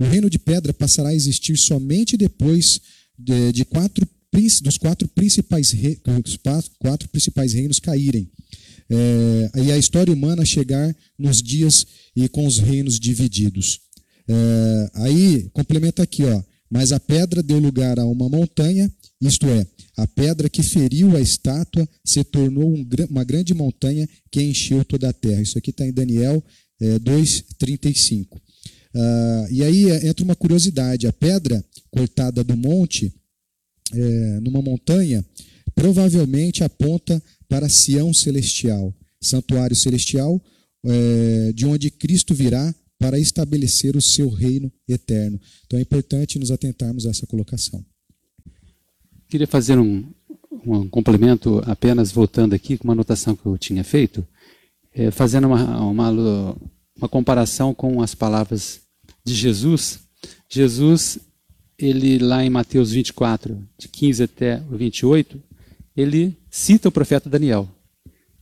O 0.00 0.04
reino 0.04 0.30
de 0.30 0.38
pedra 0.38 0.72
passará 0.72 1.10
a 1.10 1.14
existir 1.14 1.56
somente 1.58 2.16
depois 2.16 2.80
de, 3.18 3.52
de 3.52 3.64
quatro 3.64 4.08
dos 4.62 4.76
quatro 4.76 5.06
principais, 5.06 5.72
quatro 6.80 7.08
principais 7.08 7.52
reinos 7.52 7.78
caírem 7.78 8.28
é, 8.90 9.60
e 9.62 9.72
a 9.72 9.78
história 9.78 10.12
humana 10.12 10.44
chegar 10.44 10.94
nos 11.18 11.42
dias 11.42 11.86
e 12.14 12.28
com 12.28 12.46
os 12.46 12.58
reinos 12.58 12.98
divididos. 12.98 13.80
É, 14.28 14.90
aí 14.94 15.50
complementa 15.52 16.02
aqui, 16.02 16.24
ó. 16.24 16.42
Mas 16.70 16.92
a 16.92 16.98
pedra 16.98 17.42
deu 17.42 17.58
lugar 17.58 18.00
a 18.00 18.06
uma 18.06 18.28
montanha, 18.28 18.90
isto 19.20 19.46
é, 19.46 19.66
a 19.96 20.08
pedra 20.08 20.48
que 20.48 20.62
feriu 20.62 21.16
a 21.16 21.20
estátua 21.20 21.88
se 22.04 22.24
tornou 22.24 22.68
um, 22.68 22.84
uma 23.10 23.22
grande 23.22 23.54
montanha 23.54 24.08
que 24.30 24.42
encheu 24.42 24.84
toda 24.84 25.08
a 25.08 25.12
terra. 25.12 25.40
Isso 25.40 25.56
aqui 25.56 25.70
está 25.70 25.86
em 25.86 25.92
Daniel 25.92 26.42
é, 26.80 26.98
2,35. 26.98 28.40
Ah, 28.94 29.46
e 29.50 29.62
aí 29.62 29.90
é, 29.90 30.06
entra 30.06 30.24
uma 30.24 30.36
curiosidade: 30.36 31.06
a 31.06 31.12
pedra 31.12 31.64
cortada 31.90 32.44
do 32.44 32.56
monte, 32.56 33.12
é, 33.92 34.40
numa 34.40 34.62
montanha, 34.62 35.24
provavelmente 35.74 36.62
aponta 36.62 37.22
para 37.54 37.68
Sião 37.68 38.12
celestial, 38.12 38.92
santuário 39.20 39.76
celestial, 39.76 40.42
é, 40.84 41.52
de 41.52 41.64
onde 41.64 41.88
Cristo 41.88 42.34
virá 42.34 42.74
para 42.98 43.16
estabelecer 43.16 43.96
o 43.96 44.02
seu 44.02 44.28
reino 44.28 44.72
eterno. 44.88 45.40
Então 45.64 45.78
é 45.78 45.82
importante 45.82 46.36
nos 46.36 46.50
atentarmos 46.50 47.06
a 47.06 47.10
essa 47.10 47.28
colocação. 47.28 47.84
Queria 49.28 49.46
fazer 49.46 49.78
um, 49.78 50.04
um 50.66 50.88
complemento, 50.88 51.62
apenas 51.64 52.10
voltando 52.10 52.54
aqui 52.54 52.76
com 52.76 52.88
uma 52.88 52.92
anotação 52.92 53.36
que 53.36 53.46
eu 53.46 53.56
tinha 53.56 53.84
feito, 53.84 54.26
é, 54.92 55.12
fazendo 55.12 55.46
uma, 55.46 55.80
uma, 55.80 56.56
uma 56.96 57.08
comparação 57.08 57.72
com 57.72 58.02
as 58.02 58.16
palavras 58.16 58.80
de 59.24 59.32
Jesus. 59.32 60.00
Jesus, 60.50 61.20
ele 61.78 62.18
lá 62.18 62.44
em 62.44 62.50
Mateus 62.50 62.90
24, 62.90 63.56
de 63.78 63.86
15 63.86 64.24
até 64.24 64.60
o 64.72 64.76
28, 64.76 65.53
ele 65.96 66.36
cita 66.50 66.88
o 66.88 66.92
profeta 66.92 67.28
Daniel. 67.28 67.68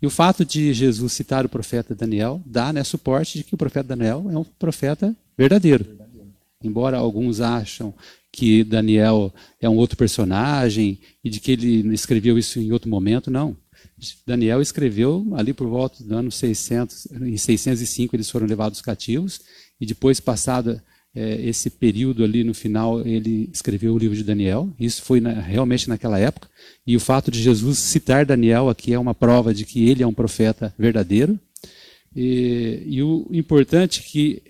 E 0.00 0.06
o 0.06 0.10
fato 0.10 0.44
de 0.44 0.72
Jesus 0.72 1.12
citar 1.12 1.46
o 1.46 1.48
profeta 1.48 1.94
Daniel 1.94 2.42
dá 2.44 2.72
né, 2.72 2.82
suporte 2.82 3.38
de 3.38 3.44
que 3.44 3.54
o 3.54 3.58
profeta 3.58 3.88
Daniel 3.88 4.28
é 4.30 4.36
um 4.36 4.42
profeta 4.44 5.16
verdadeiro. 5.38 5.84
verdadeiro. 5.84 6.28
Embora 6.62 6.96
alguns 6.96 7.40
acham 7.40 7.94
que 8.32 8.64
Daniel 8.64 9.32
é 9.60 9.68
um 9.68 9.76
outro 9.76 9.96
personagem 9.96 10.98
e 11.22 11.30
de 11.30 11.38
que 11.38 11.52
ele 11.52 11.94
escreveu 11.94 12.38
isso 12.38 12.58
em 12.58 12.72
outro 12.72 12.90
momento, 12.90 13.30
não. 13.30 13.56
Daniel 14.26 14.60
escreveu 14.60 15.28
ali 15.34 15.52
por 15.52 15.68
volta 15.68 16.02
do 16.02 16.16
ano 16.16 16.32
600, 16.32 17.06
em 17.12 17.36
605 17.36 18.16
eles 18.16 18.30
foram 18.30 18.46
levados 18.46 18.80
cativos 18.80 19.40
e 19.80 19.86
depois 19.86 20.18
passado 20.18 20.80
é, 21.14 21.46
esse 21.46 21.68
período 21.68 22.24
ali 22.24 22.42
no 22.42 22.54
final 22.54 23.06
ele 23.06 23.50
escreveu 23.52 23.94
o 23.94 23.98
livro 23.98 24.16
de 24.16 24.24
Daniel. 24.24 24.70
Isso 24.80 25.02
foi 25.02 25.20
na, 25.20 25.32
realmente 25.32 25.88
naquela 25.88 26.18
época. 26.18 26.48
E 26.86 26.96
o 26.96 27.00
fato 27.00 27.30
de 27.30 27.40
Jesus 27.40 27.78
citar 27.78 28.24
Daniel 28.24 28.68
aqui 28.68 28.92
é 28.92 28.98
uma 28.98 29.14
prova 29.14 29.52
de 29.52 29.64
que 29.64 29.88
ele 29.88 30.02
é 30.02 30.06
um 30.06 30.14
profeta 30.14 30.74
verdadeiro. 30.78 31.38
E, 32.14 32.82
e 32.86 33.02
o 33.02 33.26
importante 33.30 34.00
é 34.00 34.02
que 34.02 34.42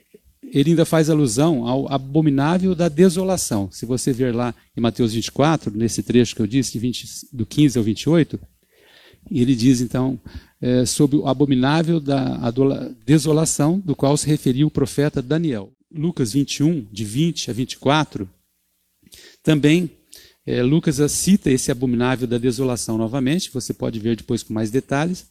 ele 0.52 0.70
ainda 0.70 0.84
faz 0.84 1.08
alusão 1.08 1.66
ao 1.66 1.90
abominável 1.90 2.74
da 2.74 2.88
desolação. 2.88 3.68
Se 3.72 3.86
você 3.86 4.12
ver 4.12 4.34
lá 4.34 4.54
em 4.76 4.80
Mateus 4.80 5.14
24, 5.14 5.76
nesse 5.76 6.02
trecho 6.02 6.36
que 6.36 6.42
eu 6.42 6.46
disse, 6.46 6.78
20, 6.78 7.28
do 7.32 7.46
15 7.46 7.78
ao 7.78 7.84
28, 7.84 8.38
ele 9.30 9.54
diz 9.56 9.80
então 9.80 10.20
é, 10.60 10.84
sobre 10.84 11.16
o 11.16 11.26
abominável 11.26 11.98
da 11.98 12.52
desolação, 13.04 13.80
do 13.80 13.96
qual 13.96 14.16
se 14.16 14.26
referiu 14.26 14.66
o 14.66 14.70
profeta 14.70 15.22
Daniel. 15.22 15.72
Lucas 15.94 16.32
21, 16.32 16.86
de 16.90 17.04
20 17.04 17.50
a 17.50 17.54
24, 17.54 18.28
também 19.42 19.90
é, 20.44 20.62
Lucas 20.62 20.98
cita 21.12 21.50
esse 21.50 21.70
abominável 21.70 22.26
da 22.26 22.38
desolação 22.38 22.98
novamente, 22.98 23.50
você 23.52 23.72
pode 23.72 23.98
ver 23.98 24.16
depois 24.16 24.42
com 24.42 24.52
mais 24.52 24.70
detalhes, 24.70 25.26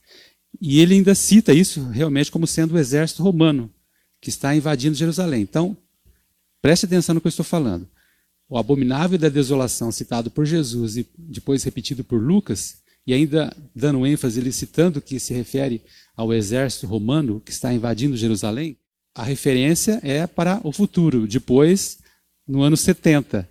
e 0.60 0.80
ele 0.80 0.96
ainda 0.96 1.16
cita 1.16 1.54
isso 1.54 1.84
realmente 1.90 2.32
como 2.32 2.48
sendo 2.48 2.76
o 2.76 2.80
exército 2.80 3.24
romano 3.24 3.70
que 4.22 4.30
está 4.30 4.56
invadindo 4.56 4.96
Jerusalém. 4.96 5.42
Então, 5.42 5.76
preste 6.62 6.86
atenção 6.86 7.16
no 7.16 7.22
que 7.22 7.28
eu 7.28 7.30
estou 7.30 7.46
falando. 7.46 7.88
O 8.48 8.58
abominável 8.58 9.18
da 9.18 9.30
desolação 9.30 9.92
citado 9.92 10.30
por 10.30 10.46
Jesus 10.46 10.98
e 10.98 11.08
depois 11.18 11.64
repetido 11.64 12.04
por 12.04 12.22
Lucas, 12.22 12.82
e 13.08 13.14
ainda 13.14 13.56
dando 13.76 14.06
ênfase, 14.06 14.40
ele 14.40 14.52
citando 14.52 15.02
que 15.02 15.20
se 15.20 15.34
refere 15.34 15.82
ao 16.16 16.34
exército 16.34 16.86
romano 16.86 17.42
que 17.44 17.52
está 17.52 17.74
invadindo 17.74 18.16
Jerusalém, 18.16 18.78
a 19.14 19.24
referência 19.24 20.00
é 20.04 20.26
para 20.26 20.60
o 20.64 20.72
futuro, 20.72 21.28
depois, 21.28 22.00
no 22.48 22.62
ano 22.62 22.78
70. 22.78 23.48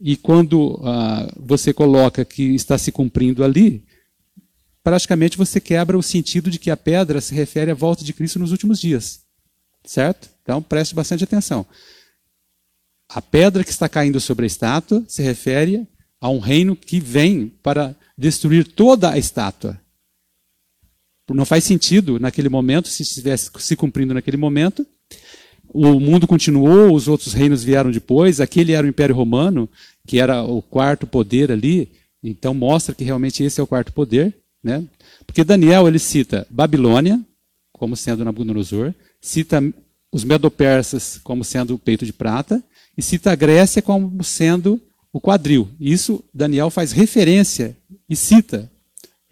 E 0.00 0.16
quando 0.16 0.80
ah, 0.84 1.32
você 1.36 1.72
coloca 1.72 2.24
que 2.24 2.54
está 2.54 2.76
se 2.76 2.92
cumprindo 2.92 3.42
ali, 3.42 3.84
praticamente 4.82 5.38
você 5.38 5.60
quebra 5.60 5.96
o 5.96 6.02
sentido 6.02 6.50
de 6.50 6.58
que 6.58 6.70
a 6.70 6.76
pedra 6.76 7.20
se 7.20 7.34
refere 7.34 7.70
à 7.70 7.74
volta 7.74 8.04
de 8.04 8.12
Cristo 8.12 8.38
nos 8.38 8.52
últimos 8.52 8.78
dias. 8.78 9.22
Certo? 9.84 10.28
Então 10.42 10.62
preste 10.62 10.94
bastante 10.94 11.24
atenção. 11.24 11.66
A 13.08 13.22
pedra 13.22 13.64
que 13.64 13.70
está 13.70 13.88
caindo 13.88 14.20
sobre 14.20 14.44
a 14.44 14.46
estátua 14.46 15.04
se 15.08 15.22
refere 15.22 15.86
a 16.20 16.28
um 16.28 16.38
reino 16.38 16.74
que 16.74 17.00
vem 17.00 17.48
para 17.62 17.94
destruir 18.16 18.66
toda 18.66 19.10
a 19.10 19.18
estátua. 19.18 19.80
Não 21.30 21.44
faz 21.44 21.64
sentido 21.64 22.18
naquele 22.18 22.48
momento, 22.48 22.88
se 22.88 23.02
estivesse 23.02 23.50
se 23.58 23.76
cumprindo 23.76 24.12
naquele 24.12 24.36
momento. 24.36 24.86
O 25.72 25.98
mundo 25.98 26.26
continuou, 26.26 26.94
os 26.94 27.08
outros 27.08 27.32
reinos 27.32 27.64
vieram 27.64 27.90
depois. 27.90 28.40
Aquele 28.40 28.72
era 28.72 28.86
o 28.86 28.90
Império 28.90 29.14
Romano, 29.14 29.68
que 30.06 30.20
era 30.20 30.42
o 30.42 30.60
quarto 30.60 31.06
poder 31.06 31.50
ali. 31.50 31.90
Então 32.22 32.54
mostra 32.54 32.94
que 32.94 33.04
realmente 33.04 33.42
esse 33.42 33.60
é 33.60 33.62
o 33.62 33.66
quarto 33.66 33.92
poder. 33.92 34.36
Né? 34.62 34.84
Porque 35.26 35.44
Daniel 35.44 35.88
ele 35.88 35.98
cita 35.98 36.46
Babilônia, 36.50 37.20
como 37.72 37.96
sendo 37.96 38.24
Nabucodonosor, 38.24 38.94
cita 39.20 39.62
os 40.12 40.24
medopersas 40.24 41.18
como 41.24 41.42
sendo 41.42 41.74
o 41.74 41.78
peito 41.78 42.06
de 42.06 42.12
prata, 42.12 42.62
e 42.96 43.02
cita 43.02 43.32
a 43.32 43.34
Grécia 43.34 43.82
como 43.82 44.22
sendo 44.22 44.80
o 45.12 45.20
quadril. 45.20 45.68
Isso 45.80 46.22
Daniel 46.32 46.70
faz 46.70 46.92
referência 46.92 47.76
e 48.08 48.14
cita 48.14 48.70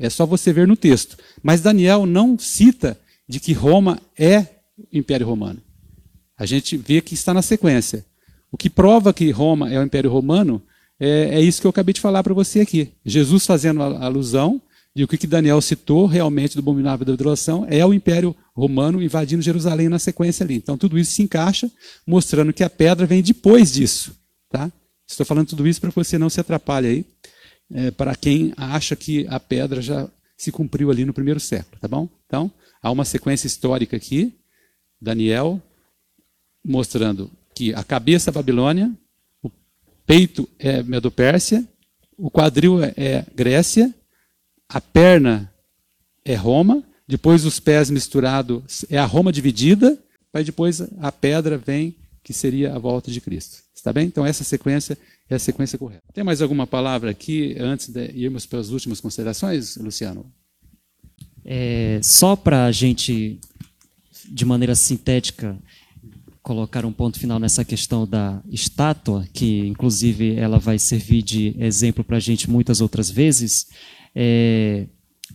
é 0.02 0.10
só 0.10 0.26
você 0.26 0.52
ver 0.52 0.66
no 0.66 0.76
texto. 0.76 1.16
Mas 1.42 1.60
Daniel 1.60 2.04
não 2.04 2.36
cita 2.36 2.98
de 3.28 3.38
que 3.38 3.52
Roma 3.52 4.00
é 4.18 4.46
o 4.92 4.98
Império 4.98 5.26
Romano. 5.26 5.62
A 6.36 6.44
gente 6.44 6.76
vê 6.76 7.00
que 7.00 7.14
está 7.14 7.32
na 7.32 7.40
sequência. 7.40 8.04
O 8.50 8.56
que 8.56 8.68
prova 8.68 9.14
que 9.14 9.30
Roma 9.30 9.72
é 9.72 9.78
o 9.78 9.82
Império 9.82 10.10
Romano 10.10 10.60
é, 10.98 11.36
é 11.36 11.40
isso 11.40 11.60
que 11.60 11.66
eu 11.66 11.70
acabei 11.70 11.92
de 11.92 12.00
falar 12.00 12.22
para 12.22 12.34
você 12.34 12.60
aqui. 12.60 12.90
Jesus 13.06 13.46
fazendo 13.46 13.80
a 13.80 14.04
alusão 14.04 14.60
de 14.94 15.04
o 15.04 15.08
que 15.08 15.26
Daniel 15.26 15.60
citou 15.60 16.06
realmente 16.06 16.54
do 16.54 16.58
abominável 16.58 17.06
da 17.06 17.12
adulação 17.12 17.64
é 17.70 17.86
o 17.86 17.94
Império 17.94 18.34
Romano 18.54 19.00
invadindo 19.00 19.40
Jerusalém 19.40 19.88
na 19.88 20.00
sequência 20.00 20.42
ali. 20.42 20.56
Então 20.56 20.76
tudo 20.76 20.98
isso 20.98 21.12
se 21.12 21.22
encaixa, 21.22 21.70
mostrando 22.04 22.52
que 22.52 22.64
a 22.64 22.68
pedra 22.68 23.06
vem 23.06 23.22
depois 23.22 23.72
disso. 23.72 24.14
Tá? 24.50 24.70
Estou 25.08 25.24
falando 25.24 25.46
tudo 25.46 25.66
isso 25.66 25.80
para 25.80 25.90
que 25.90 25.96
você 25.96 26.18
não 26.18 26.28
se 26.28 26.40
atrapalhe 26.40 26.88
aí 26.88 27.06
é, 27.72 27.90
para 27.90 28.14
quem 28.14 28.52
acha 28.56 28.94
que 28.94 29.26
a 29.28 29.40
pedra 29.40 29.80
já 29.80 30.08
se 30.36 30.50
cumpriu 30.50 30.90
ali 30.90 31.04
no 31.04 31.14
primeiro 31.14 31.40
século, 31.40 31.78
tá 31.80 31.88
bom? 31.88 32.08
Então, 32.26 32.50
há 32.82 32.90
uma 32.90 33.04
sequência 33.04 33.46
histórica 33.46 33.96
aqui, 33.96 34.34
Daniel 35.00 35.60
mostrando 36.64 37.30
que 37.54 37.74
a 37.74 37.82
cabeça 37.82 38.30
é 38.30 38.32
Babilônia, 38.32 38.90
o 39.42 39.50
peito 40.06 40.48
é 40.58 40.82
Medo-Pérsia, 40.82 41.66
o 42.16 42.30
quadril 42.30 42.82
é, 42.82 42.94
é 42.96 43.26
Grécia, 43.34 43.92
a 44.68 44.80
perna 44.80 45.52
é 46.24 46.34
Roma, 46.34 46.82
depois 47.06 47.44
os 47.44 47.58
pés 47.58 47.90
misturados 47.90 48.84
é 48.88 48.96
a 48.96 49.04
Roma 49.04 49.32
dividida, 49.32 49.98
aí 50.32 50.44
depois 50.44 50.80
a 51.00 51.10
pedra 51.10 51.58
vem, 51.58 51.96
que 52.22 52.32
seria 52.32 52.74
a 52.74 52.78
volta 52.78 53.10
de 53.10 53.20
Cristo. 53.20 53.58
Está 53.82 53.92
bem? 53.92 54.06
Então, 54.06 54.24
essa 54.24 54.44
sequência 54.44 54.96
é 55.28 55.34
a 55.34 55.40
sequência 55.40 55.76
correta. 55.76 56.04
Tem 56.14 56.22
mais 56.22 56.40
alguma 56.40 56.68
palavra 56.68 57.10
aqui 57.10 57.56
antes 57.58 57.88
de 57.88 58.12
irmos 58.14 58.46
para 58.46 58.60
as 58.60 58.68
últimas 58.68 59.00
considerações, 59.00 59.76
Luciano? 59.76 60.32
É, 61.44 61.98
só 62.00 62.36
para 62.36 62.66
a 62.66 62.70
gente, 62.70 63.40
de 64.28 64.44
maneira 64.44 64.76
sintética, 64.76 65.58
colocar 66.44 66.86
um 66.86 66.92
ponto 66.92 67.18
final 67.18 67.40
nessa 67.40 67.64
questão 67.64 68.06
da 68.06 68.40
estátua, 68.48 69.26
que 69.32 69.66
inclusive 69.66 70.36
ela 70.36 70.60
vai 70.60 70.78
servir 70.78 71.22
de 71.22 71.56
exemplo 71.58 72.04
para 72.04 72.18
a 72.18 72.20
gente 72.20 72.48
muitas 72.48 72.80
outras 72.80 73.10
vezes. 73.10 73.66
É, 74.14 74.86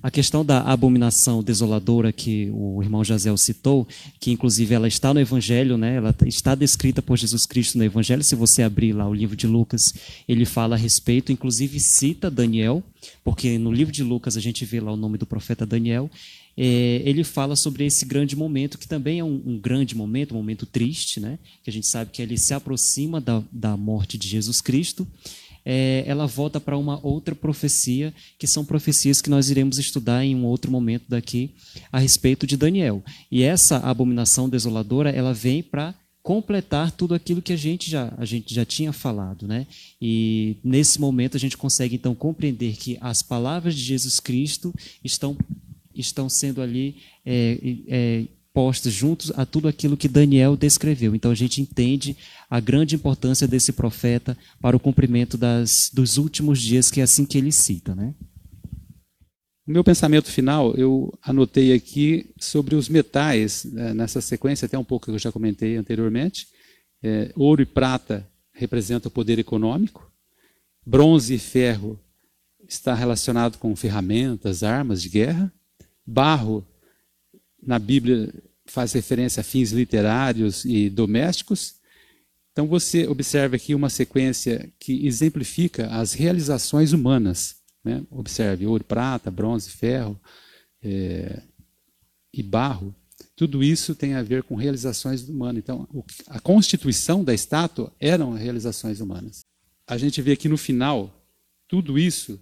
a 0.01 0.11
questão 0.11 0.45
da 0.45 0.61
abominação 0.61 1.41
desoladora 1.43 2.11
que 2.11 2.49
o 2.53 2.81
irmão 2.81 3.03
Jazel 3.03 3.35
citou, 3.37 3.87
que 4.19 4.31
inclusive 4.31 4.73
ela 4.73 4.87
está 4.87 5.13
no 5.13 5.19
Evangelho, 5.19 5.77
né? 5.77 5.95
ela 5.95 6.15
está 6.25 6.53
descrita 6.55 7.01
por 7.01 7.17
Jesus 7.17 7.45
Cristo 7.45 7.77
no 7.77 7.83
Evangelho. 7.83 8.23
Se 8.23 8.35
você 8.35 8.63
abrir 8.63 8.93
lá 8.93 9.07
o 9.07 9.13
livro 9.13 9.35
de 9.35 9.47
Lucas, 9.47 9.93
ele 10.27 10.45
fala 10.45 10.75
a 10.75 10.77
respeito, 10.77 11.31
inclusive 11.31 11.79
cita 11.79 12.29
Daniel, 12.29 12.83
porque 13.23 13.57
no 13.57 13.71
livro 13.71 13.91
de 13.91 14.03
Lucas 14.03 14.37
a 14.37 14.39
gente 14.39 14.63
vê 14.65 14.79
lá 14.79 14.91
o 14.91 14.97
nome 14.97 15.17
do 15.17 15.25
profeta 15.25 15.65
Daniel. 15.65 16.09
É, 16.55 17.01
ele 17.05 17.23
fala 17.23 17.55
sobre 17.55 17.85
esse 17.85 18.03
grande 18.03 18.35
momento, 18.35 18.79
que 18.79 18.87
também 18.87 19.19
é 19.19 19.23
um, 19.23 19.41
um, 19.45 19.59
grande 19.59 19.95
momento, 19.95 20.33
um 20.33 20.37
momento 20.37 20.65
triste, 20.65 21.19
né? 21.19 21.37
que 21.63 21.69
a 21.69 21.73
gente 21.73 21.85
sabe 21.85 22.11
que 22.11 22.21
ele 22.21 22.37
se 22.37 22.53
aproxima 22.53 23.21
da, 23.21 23.43
da 23.51 23.77
morte 23.77 24.17
de 24.17 24.27
Jesus 24.27 24.59
Cristo 24.59 25.07
é, 25.69 26.05
ela 26.07 26.25
volta 26.25 26.61
para 26.61 26.77
uma 26.77 26.97
outra 27.05 27.35
profecia, 27.35 28.13
que 28.39 28.47
são 28.47 28.63
profecias 28.63 29.21
que 29.21 29.29
nós 29.29 29.49
iremos 29.49 29.77
estudar 29.77 30.23
em 30.23 30.33
um 30.33 30.45
outro 30.45 30.71
momento 30.71 31.03
daqui 31.09 31.51
a 31.91 31.99
respeito 31.99 32.47
de 32.47 32.55
Daniel. 32.55 33.03
E 33.29 33.43
essa 33.43 33.75
abominação 33.79 34.47
desoladora, 34.47 35.09
ela 35.09 35.33
vem 35.33 35.61
para 35.61 35.93
completar 36.23 36.91
tudo 36.91 37.13
aquilo 37.13 37.41
que 37.41 37.51
a 37.51 37.57
gente 37.57 37.91
já, 37.91 38.13
a 38.17 38.23
gente 38.23 38.53
já 38.55 38.63
tinha 38.63 38.93
falado. 38.93 39.45
Né? 39.45 39.67
E 40.01 40.55
nesse 40.63 41.01
momento 41.01 41.35
a 41.35 41.39
gente 41.39 41.57
consegue 41.57 41.95
então 41.95 42.15
compreender 42.15 42.77
que 42.77 42.97
as 43.01 43.21
palavras 43.21 43.75
de 43.75 43.83
Jesus 43.83 44.21
Cristo 44.21 44.73
estão, 45.03 45.37
estão 45.93 46.29
sendo 46.29 46.61
ali 46.61 46.95
é, 47.25 47.59
é, 47.89 48.23
postas 48.57 48.91
juntos 48.91 49.31
a 49.35 49.45
tudo 49.45 49.67
aquilo 49.67 49.95
que 49.95 50.07
Daniel 50.07 50.57
descreveu. 50.57 51.13
Então 51.13 51.29
a 51.29 51.35
gente 51.35 51.61
entende 51.61 52.17
a 52.49 52.59
grande 52.59 52.95
importância 52.95 53.47
desse 53.47 53.71
profeta 53.71 54.35
para 54.59 54.75
o 54.75 54.79
cumprimento 54.79 55.37
das, 55.37 55.91
dos 55.93 56.17
últimos 56.17 56.59
dias, 56.59 56.89
que 56.89 56.99
é 56.99 57.03
assim 57.03 57.23
que 57.23 57.37
ele 57.37 57.51
cita. 57.51 57.93
Né? 57.93 58.15
O 59.67 59.71
meu 59.71 59.83
pensamento 59.83 60.31
final, 60.31 60.73
eu 60.73 61.15
anotei 61.21 61.71
aqui 61.71 62.33
sobre 62.39 62.73
os 62.73 62.89
metais, 62.89 63.63
né, 63.63 63.93
nessa 63.93 64.21
sequência, 64.21 64.65
até 64.65 64.75
um 64.75 64.83
pouco 64.83 65.05
que 65.05 65.11
eu 65.11 65.19
já 65.19 65.31
comentei 65.31 65.77
anteriormente. 65.77 66.47
É, 67.03 67.31
ouro 67.35 67.61
e 67.61 67.65
prata 67.65 68.27
representam 68.51 69.07
o 69.07 69.13
poder 69.13 69.37
econômico, 69.37 70.11
bronze 70.83 71.35
e 71.35 71.37
ferro 71.37 71.99
está 72.67 72.95
relacionado 72.95 73.59
com 73.59 73.75
ferramentas, 73.75 74.63
armas 74.63 74.99
de 74.99 75.09
guerra, 75.09 75.53
barro 76.03 76.65
na 77.67 77.77
Bíblia 77.77 78.33
faz 78.65 78.93
referência 78.93 79.41
a 79.41 79.43
fins 79.43 79.71
literários 79.71 80.63
e 80.63 80.89
domésticos. 80.89 81.75
Então 82.51 82.65
você 82.65 83.05
observa 83.05 83.57
aqui 83.57 83.75
uma 83.75 83.89
sequência 83.89 84.71
que 84.79 85.05
exemplifica 85.05 85.87
as 85.87 86.13
realizações 86.13 86.93
humanas. 86.93 87.57
Né? 87.83 88.03
Observe 88.09 88.65
ouro, 88.65 88.83
prata, 88.83 89.29
bronze, 89.29 89.69
ferro 89.69 90.19
é, 90.81 91.41
e 92.33 92.41
barro. 92.41 92.95
Tudo 93.35 93.61
isso 93.61 93.93
tem 93.93 94.13
a 94.13 94.23
ver 94.23 94.43
com 94.43 94.55
realizações 94.55 95.27
humanas. 95.27 95.57
Então, 95.57 95.87
a 96.27 96.39
constituição 96.39 97.23
da 97.23 97.33
estátua 97.33 97.93
eram 97.99 98.33
realizações 98.33 99.01
humanas. 99.01 99.41
A 99.85 99.97
gente 99.97 100.21
vê 100.21 100.31
aqui 100.31 100.49
no 100.49 100.57
final, 100.57 101.13
tudo 101.67 101.99
isso 101.99 102.39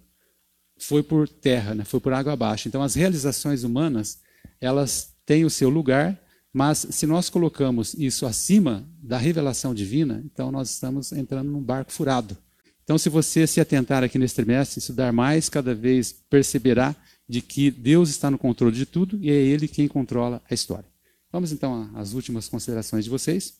foi 0.78 1.02
por 1.02 1.28
terra, 1.28 1.74
né? 1.74 1.84
foi 1.84 2.00
por 2.00 2.12
água 2.12 2.32
abaixo. 2.32 2.68
Então, 2.68 2.82
as 2.82 2.94
realizações 2.94 3.64
humanas, 3.64 4.20
elas 4.60 5.15
tem 5.26 5.44
o 5.44 5.50
seu 5.50 5.68
lugar, 5.68 6.18
mas 6.52 6.86
se 6.88 7.06
nós 7.06 7.28
colocamos 7.28 7.92
isso 7.94 8.24
acima 8.24 8.88
da 9.02 9.18
revelação 9.18 9.74
divina, 9.74 10.22
então 10.24 10.50
nós 10.50 10.70
estamos 10.70 11.12
entrando 11.12 11.50
num 11.50 11.62
barco 11.62 11.92
furado. 11.92 12.34
Então, 12.82 12.96
se 12.96 13.08
você 13.08 13.46
se 13.46 13.60
atentar 13.60 14.04
aqui 14.04 14.16
nesse 14.16 14.36
trimestre, 14.36 14.78
estudar 14.78 15.12
mais, 15.12 15.48
cada 15.48 15.74
vez 15.74 16.12
perceberá 16.30 16.94
de 17.28 17.42
que 17.42 17.70
Deus 17.70 18.08
está 18.08 18.30
no 18.30 18.38
controle 18.38 18.76
de 18.76 18.86
tudo 18.86 19.18
e 19.20 19.28
é 19.28 19.34
Ele 19.34 19.66
quem 19.66 19.88
controla 19.88 20.40
a 20.48 20.54
história. 20.54 20.88
Vamos 21.32 21.50
então 21.50 21.90
às 21.94 22.12
últimas 22.14 22.48
considerações 22.48 23.04
de 23.04 23.10
vocês. 23.10 23.54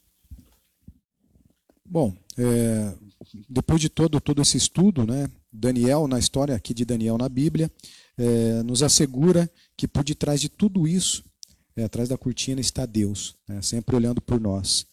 Bom, 1.85 2.17
é, 2.39 2.95
depois 3.49 3.81
de 3.81 3.89
todo, 3.89 4.21
todo 4.21 4.41
esse 4.41 4.57
estudo, 4.57 5.05
né, 5.05 5.29
Daniel, 5.53 6.07
na 6.07 6.19
história 6.19 6.55
aqui 6.55 6.73
de 6.73 6.85
Daniel 6.85 7.19
na 7.19 7.29
Bíblia, 7.29 7.71
é, 8.17 8.63
nos 8.63 8.83
assegura 8.83 9.51
que 9.77 9.87
por 9.87 10.05
detrás 10.05 10.41
de 10.41 10.49
tudo 10.49 10.87
isso 10.87 11.25
é, 11.77 11.85
atrás 11.85 12.09
da 12.09 12.17
cortina 12.17 12.61
está 12.61 12.87
Deus, 12.87 13.37
né, 13.47 13.61
sempre 13.61 13.95
olhando 13.95 14.21
por 14.21 14.41
nós. 14.41 14.87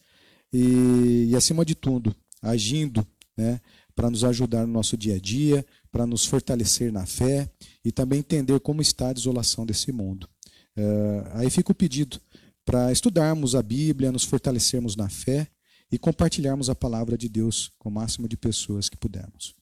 E, 0.51 1.29
e 1.29 1.35
acima 1.35 1.65
de 1.65 1.73
tudo, 1.73 2.15
agindo 2.41 3.05
né, 3.35 3.59
para 3.95 4.09
nos 4.09 4.23
ajudar 4.23 4.67
no 4.67 4.73
nosso 4.73 4.97
dia 4.97 5.15
a 5.15 5.19
dia, 5.19 5.65
para 5.91 6.05
nos 6.05 6.25
fortalecer 6.25 6.91
na 6.91 7.05
fé 7.05 7.49
e 7.83 7.91
também 7.91 8.19
entender 8.19 8.59
como 8.59 8.81
está 8.81 9.09
a 9.09 9.13
desolação 9.13 9.65
desse 9.65 9.91
mundo. 9.91 10.27
É, 10.75 11.31
aí 11.33 11.49
fica 11.49 11.71
o 11.71 11.75
pedido 11.75 12.19
para 12.65 12.91
estudarmos 12.91 13.55
a 13.55 13.61
Bíblia, 13.61 14.11
nos 14.11 14.23
fortalecermos 14.23 14.95
na 14.95 15.09
fé 15.09 15.47
e 15.91 15.97
compartilharmos 15.97 16.69
a 16.69 16.75
palavra 16.75 17.17
de 17.17 17.29
Deus 17.29 17.71
com 17.77 17.89
o 17.89 17.91
máximo 17.91 18.27
de 18.27 18.35
pessoas 18.35 18.89
que 18.89 18.97
pudermos. 18.97 19.55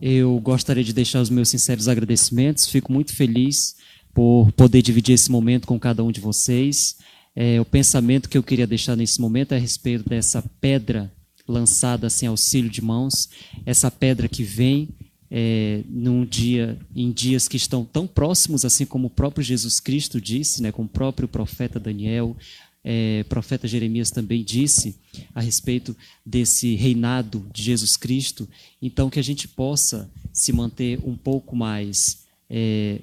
Eu 0.00 0.38
gostaria 0.40 0.82
de 0.82 0.92
deixar 0.92 1.20
os 1.20 1.30
meus 1.30 1.48
sinceros 1.48 1.88
agradecimentos, 1.88 2.66
fico 2.66 2.92
muito 2.92 3.14
feliz 3.14 3.76
por 4.14 4.52
poder 4.52 4.80
dividir 4.80 5.14
esse 5.14 5.30
momento 5.30 5.66
com 5.66 5.78
cada 5.78 6.02
um 6.04 6.12
de 6.12 6.20
vocês. 6.20 6.96
É, 7.34 7.60
o 7.60 7.64
pensamento 7.64 8.28
que 8.28 8.38
eu 8.38 8.42
queria 8.42 8.66
deixar 8.66 8.96
nesse 8.96 9.20
momento 9.20 9.52
é 9.52 9.56
a 9.56 9.60
respeito 9.60 10.08
dessa 10.08 10.42
pedra 10.60 11.12
lançada 11.46 12.08
sem 12.08 12.28
auxílio 12.28 12.70
de 12.70 12.80
mãos, 12.80 13.28
essa 13.66 13.90
pedra 13.90 14.28
que 14.28 14.42
vem 14.42 14.88
é, 15.30 15.82
num 15.88 16.24
dia, 16.24 16.78
em 16.94 17.10
dias 17.10 17.48
que 17.48 17.56
estão 17.56 17.84
tão 17.84 18.06
próximos, 18.06 18.64
assim 18.64 18.86
como 18.86 19.08
o 19.08 19.10
próprio 19.10 19.42
Jesus 19.42 19.80
Cristo 19.80 20.20
disse, 20.20 20.62
né, 20.62 20.70
com 20.70 20.84
o 20.84 20.88
próprio 20.88 21.26
profeta 21.26 21.80
Daniel, 21.80 22.36
é, 22.84 23.24
profeta 23.24 23.66
Jeremias 23.66 24.10
também 24.10 24.44
disse 24.44 24.96
a 25.34 25.40
respeito 25.40 25.96
desse 26.24 26.74
reinado 26.76 27.46
de 27.52 27.62
Jesus 27.62 27.96
Cristo. 27.96 28.46
Então, 28.80 29.08
que 29.08 29.18
a 29.18 29.22
gente 29.22 29.48
possa 29.48 30.10
se 30.32 30.52
manter 30.52 31.00
um 31.02 31.16
pouco 31.16 31.56
mais 31.56 32.24
é, 32.48 33.00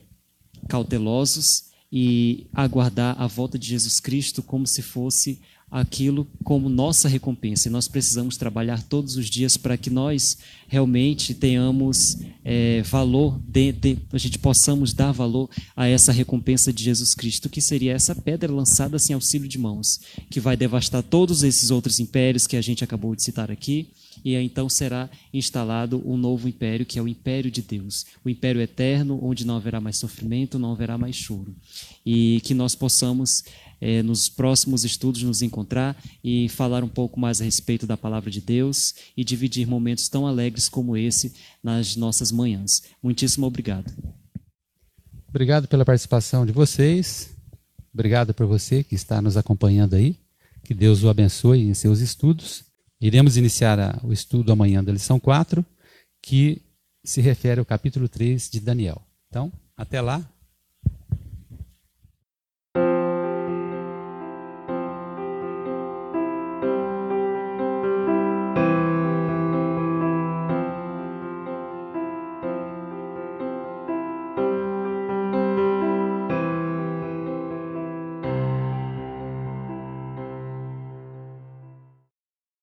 cautelosos 0.72 1.66
e 1.92 2.48
aguardar 2.54 3.22
a 3.22 3.28
volta 3.28 3.60
de 3.60 3.68
Jesus 3.68 4.00
Cristo 4.00 4.42
como 4.42 4.66
se 4.66 4.82
fosse 4.82 5.38
aquilo 5.70 6.26
como 6.46 6.70
nossa 6.70 7.10
recompensa. 7.10 7.68
E 7.68 7.72
nós 7.72 7.90
precisamos 7.90 8.38
trabalhar 8.38 8.82
todos 8.84 9.18
os 9.18 9.30
dias 9.30 9.58
para 9.58 9.76
que 9.76 9.90
nós 9.90 10.38
realmente 10.70 11.34
tenhamos 11.34 12.20
é, 12.44 12.82
valor, 12.84 13.38
de, 13.46 13.74
de, 13.74 13.98
a 14.14 14.18
gente 14.18 14.40
possamos 14.40 14.94
dar 14.94 15.12
valor 15.12 15.50
a 15.76 15.88
essa 15.88 16.14
recompensa 16.14 16.72
de 16.72 16.86
Jesus 16.86 17.14
Cristo, 17.14 17.50
que 17.50 17.60
seria 17.60 17.92
essa 17.92 18.16
pedra 18.16 18.50
lançada 18.50 18.98
sem 18.98 19.14
auxílio 19.14 19.48
de 19.48 19.58
mãos, 19.58 20.00
que 20.30 20.40
vai 20.40 20.56
devastar 20.56 21.04
todos 21.04 21.44
esses 21.44 21.70
outros 21.70 22.00
impérios 22.00 22.48
que 22.48 22.56
a 22.56 22.62
gente 22.62 22.82
acabou 22.82 23.14
de 23.14 23.24
citar 23.24 23.52
aqui 23.52 23.90
e 24.24 24.36
então 24.36 24.70
será 24.70 25.10
instalado 25.34 26.02
um 26.06 26.18
novo 26.18 26.48
império, 26.48 26.86
que 26.86 27.00
é 27.00 27.02
o 27.02 27.08
império 27.08 27.50
de 27.50 27.62
Deus, 27.62 28.06
o 28.24 28.30
império 28.30 28.62
eterno, 28.62 29.20
onde 29.22 29.46
não 29.46 29.56
haverá 29.56 29.82
mais 29.82 29.98
sofrimento, 29.98 30.60
não 30.60 30.72
haverá 30.72 30.98
mais 30.98 31.16
choro. 31.16 31.56
E 32.06 32.42
que 32.44 32.54
nós 32.54 32.76
possamos, 32.76 33.44
é, 33.80 34.02
nos 34.04 34.30
próximos 34.30 34.84
estudos, 34.84 35.24
nos 35.24 35.42
encontrar 35.42 36.02
e 36.24 36.50
falar 36.50 36.84
um 36.84 36.90
pouco 36.90 37.20
mais 37.20 37.42
a 37.42 37.44
respeito 37.44 37.88
da 37.88 37.98
palavra 37.98 38.30
de 38.30 38.42
Deus 38.42 38.96
e 39.16 39.24
dividir 39.24 39.68
momentos 39.68 40.08
tão 40.10 40.28
alegres 40.28 40.70
como 40.70 40.96
esse 40.96 41.34
nas 41.64 41.96
nossas 41.96 42.32
manhãs. 42.32 42.84
Muitíssimo 43.02 43.46
obrigado. 43.46 43.92
Obrigado 45.28 45.68
pela 45.68 45.86
participação 45.86 46.46
de 46.46 46.52
vocês. 46.52 47.30
Obrigado 47.94 48.34
por 48.34 48.46
você 48.46 48.84
que 48.84 48.96
está 48.96 49.22
nos 49.22 49.38
acompanhando 49.38 49.96
aí. 49.96 50.18
Que 50.64 50.74
Deus 50.74 51.04
o 51.04 51.10
abençoe 51.10 51.62
em 51.62 51.74
seus 51.74 52.00
estudos. 52.00 52.71
Iremos 53.02 53.36
iniciar 53.36 53.80
a, 53.80 54.00
o 54.04 54.14
estudo 54.14 54.52
amanhã 54.52 54.84
da 54.84 54.92
lição 54.92 55.20
4, 55.20 55.66
que 56.22 56.62
se 57.04 57.20
refere 57.20 57.60
ao 57.60 57.66
capítulo 57.66 58.08
3 58.08 58.50
de 58.50 58.60
Daniel. 58.60 59.02
Então, 59.28 59.52
até 59.76 60.00
lá. 60.00 60.24